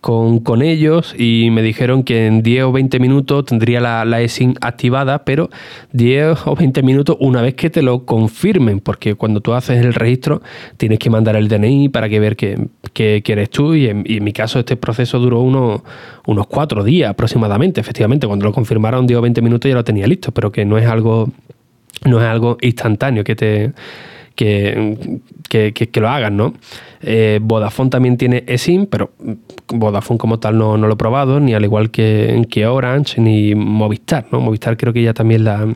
con, 0.00 0.62
ellos 0.62 1.14
y 1.18 1.50
me 1.50 1.62
dijeron 1.62 2.02
que 2.02 2.26
en 2.26 2.42
10 2.42 2.64
o 2.64 2.72
20 2.72 2.98
minutos 3.00 3.44
tendría 3.44 3.80
la, 3.80 4.04
la 4.04 4.20
eSIM 4.20 4.54
activada, 4.60 5.24
pero 5.24 5.50
10 5.92 6.46
o 6.46 6.54
20 6.54 6.82
minutos 6.82 7.16
una 7.20 7.42
vez 7.42 7.54
que 7.54 7.70
te 7.70 7.82
lo 7.82 8.04
confirmen, 8.04 8.80
porque 8.80 9.14
cuando 9.14 9.40
tú 9.40 9.54
haces 9.54 9.84
el 9.84 9.94
registro 9.94 10.42
tienes 10.76 10.98
que 10.98 11.10
mandar 11.10 11.36
el 11.36 11.48
DNI 11.48 11.88
para 11.88 12.08
que 12.08 12.20
ver 12.20 12.36
que, 12.36 12.68
que, 12.92 13.22
eres 13.26 13.50
tú 13.50 13.74
y 13.74 13.88
en, 13.88 14.04
mi 14.24 14.32
caso 14.32 14.58
este 14.58 14.76
proceso 14.76 15.18
duró 15.18 15.40
unos, 15.40 15.82
unos 16.26 16.46
4 16.46 16.84
días 16.84 17.10
aproximadamente, 17.10 17.80
efectivamente, 17.80 18.26
cuando 18.26 18.46
lo 18.46 18.52
confirmaron 18.52 19.06
10 19.06 19.18
o 19.18 19.22
20 19.22 19.42
minutos 19.42 19.68
ya 19.68 19.74
lo 19.74 19.84
tenía 19.84 20.06
listo, 20.06 20.32
pero 20.32 20.52
que 20.52 20.64
no 20.64 20.78
es 20.78 20.86
algo, 20.86 21.30
no 22.04 22.20
es 22.20 22.26
algo 22.26 22.58
instantáneo 22.60 23.24
que 23.24 23.34
te 23.34 23.72
que, 24.36 25.20
que, 25.48 26.00
lo 26.00 26.08
hagan, 26.08 26.36
¿no? 26.36 26.54
Eh, 27.00 27.40
Vodafone 27.42 27.90
también 27.90 28.16
tiene 28.16 28.44
eSIM, 28.46 28.86
pero 28.86 29.10
Vodafone 29.68 30.18
como 30.18 30.38
tal 30.38 30.58
no, 30.58 30.76
lo 30.76 30.92
he 30.92 30.96
probado, 30.96 31.40
ni 31.40 31.54
al 31.54 31.64
igual 31.64 31.90
que, 31.90 32.46
que 32.50 32.66
Orange, 32.66 33.20
ni 33.20 33.54
Movistar, 33.54 34.26
¿no? 34.30 34.40
Movistar 34.40 34.76
creo 34.76 34.92
que 34.92 35.02
ya 35.02 35.14
también 35.14 35.44
la, 35.44 35.66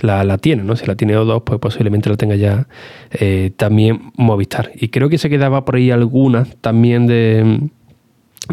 la, 0.00 0.38
tiene, 0.38 0.62
¿no? 0.62 0.76
Si 0.76 0.86
la 0.86 0.94
tiene 0.94 1.18
O2, 1.18 1.42
pues 1.44 1.58
posiblemente 1.58 2.08
la 2.08 2.16
tenga 2.16 2.36
ya 2.36 2.68
eh, 3.12 3.50
también 3.56 4.12
Movistar. 4.16 4.70
Y 4.74 4.88
creo 4.88 5.08
que 5.08 5.18
se 5.18 5.28
quedaba 5.28 5.64
por 5.64 5.76
ahí 5.76 5.90
alguna 5.90 6.46
también 6.60 7.06
de, 7.06 7.68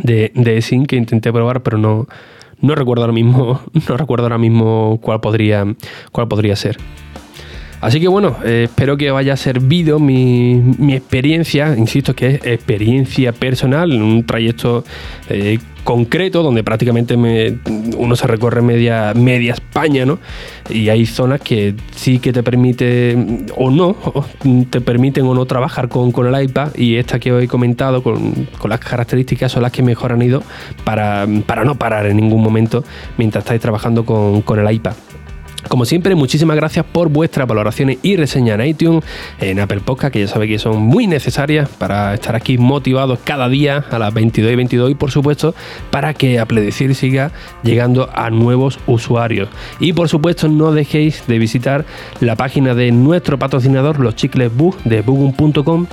de, 0.01 0.31
de 0.33 0.57
eSIM 0.57 0.85
que 0.85 0.95
intenté 0.95 1.31
probar, 1.31 1.61
pero 1.61 1.77
no, 1.77 2.07
no 2.59 2.75
recuerdo 2.75 3.03
ahora 3.03 3.13
mismo, 3.13 3.61
no 3.89 3.97
recuerdo 3.97 4.25
ahora 4.25 4.37
mismo 4.39 4.99
cuál 5.01 5.21
podría, 5.21 5.65
cuál 6.11 6.27
podría 6.27 6.55
ser. 6.55 6.77
Así 7.84 8.00
que 8.00 8.08
bueno, 8.08 8.38
eh, 8.46 8.67
espero 8.69 8.96
que 8.96 9.12
os 9.12 9.17
haya 9.19 9.36
servido 9.36 10.00
mi, 10.00 10.54
experiencia, 10.93 11.76
insisto 11.78 12.15
que 12.15 12.28
es 12.28 12.46
experiencia 12.46 13.34
personal, 13.34 13.91
un 14.02 14.26
trayecto 14.26 14.86
eh, 15.30 15.60
concreto 15.84 16.43
donde 16.43 16.63
prácticamente 16.63 17.17
uno 17.98 18.15
se 18.15 18.26
recorre 18.26 18.62
media, 18.62 19.12
media 19.13 19.52
España, 19.52 20.06
¿no? 20.06 20.19
Y 20.69 20.88
hay 20.88 21.06
zonas 21.06 21.41
que 21.41 21.76
sí 21.93 22.19
que 22.19 22.32
te 22.32 22.41
permite 22.41 23.17
o 23.58 23.69
no, 23.69 23.98
te 24.69 24.80
permiten 24.80 25.26
o 25.26 25.34
no 25.34 25.46
trabajar 25.46 25.89
con, 25.89 26.13
el 26.26 26.41
iPad 26.41 26.69
y 26.78 26.96
esta 26.96 27.19
que 27.19 27.34
os 27.34 27.43
he 27.43 27.50
comentado 27.50 28.02
con, 28.02 28.48
las 28.63 28.80
características 28.80 29.52
son 29.52 29.62
las 29.62 29.74
que 29.74 29.84
mejor 29.84 30.13
han 30.13 30.22
ido 30.22 30.41
para, 30.86 31.28
para 31.46 31.65
no 31.65 31.76
parar 31.76 32.06
en 32.06 32.15
ningún 32.15 32.41
momento 32.41 32.86
mientras 33.17 33.43
estáis 33.43 33.60
trabajando 33.60 34.06
con, 34.06 34.41
con 34.41 34.58
el 34.58 34.74
iPad. 34.74 34.93
Como 35.67 35.86
siempre, 35.86 36.15
muchísimas 36.15 36.56
gracias 36.56 36.86
por 36.86 37.10
vuestras 37.10 37.47
valoraciones 37.47 37.97
y 38.04 38.15
reseñas 38.15 38.60
en 38.60 38.65
iTunes, 38.67 39.04
en 39.39 39.60
Apple 39.60 39.80
Podcast, 39.80 40.13
que 40.13 40.19
ya 40.21 40.28
sabéis 40.28 40.52
que 40.52 40.60
son 40.60 40.82
muy 40.82 41.08
necesarias 41.08 41.69
para 41.69 42.13
estar 42.13 42.36
aquí 42.36 42.58
motivados 42.58 43.19
cada 43.23 43.49
día 43.49 43.84
a 43.89 43.99
las 43.99 44.13
22 44.13 44.52
y 44.52 44.56
22 44.56 44.91
y 44.91 44.95
por 44.95 45.12
supuesto 45.12 45.56
para 45.89 46.13
que 46.13 46.39
Apledecir 46.39 46.93
siga 46.95 47.32
llegando 47.63 48.10
a 48.13 48.30
nuevos 48.30 48.80
usuarios. 48.88 49.49
Y 49.80 49.93
por 49.93 50.10
supuesto 50.10 50.47
no 50.47 50.71
dejéis 50.71 51.26
de 51.28 51.39
visitar 51.39 51.86
la 52.19 52.36
página 52.36 52.76
de 52.76 52.91
nuestro 52.91 53.39
patrocinador, 53.39 53.99
los 53.99 54.15
chicles 54.15 54.56
bug 54.56 54.76
de 54.84 55.02
bugum.com 55.02 55.88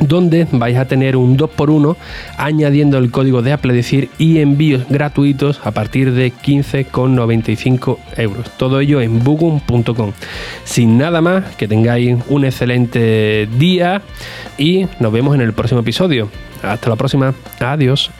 donde 0.00 0.46
vais 0.52 0.76
a 0.76 0.86
tener 0.86 1.16
un 1.16 1.36
2x1 1.36 1.96
añadiendo 2.36 2.98
el 2.98 3.10
código 3.10 3.42
de 3.42 3.52
Apple 3.52 3.72
decir 3.72 4.10
y 4.18 4.38
envíos 4.38 4.86
gratuitos 4.88 5.60
a 5.64 5.70
partir 5.70 6.12
de 6.12 6.32
15,95 6.32 7.98
euros. 8.16 8.50
Todo 8.56 8.80
ello 8.80 9.00
en 9.00 9.22
bugum.com. 9.22 10.12
Sin 10.64 10.98
nada 10.98 11.20
más, 11.20 11.56
que 11.56 11.68
tengáis 11.68 12.16
un 12.28 12.44
excelente 12.44 13.48
día 13.58 14.02
y 14.56 14.86
nos 15.00 15.12
vemos 15.12 15.34
en 15.34 15.40
el 15.40 15.52
próximo 15.52 15.80
episodio. 15.80 16.28
Hasta 16.62 16.90
la 16.90 16.96
próxima. 16.96 17.34
Adiós. 17.60 18.10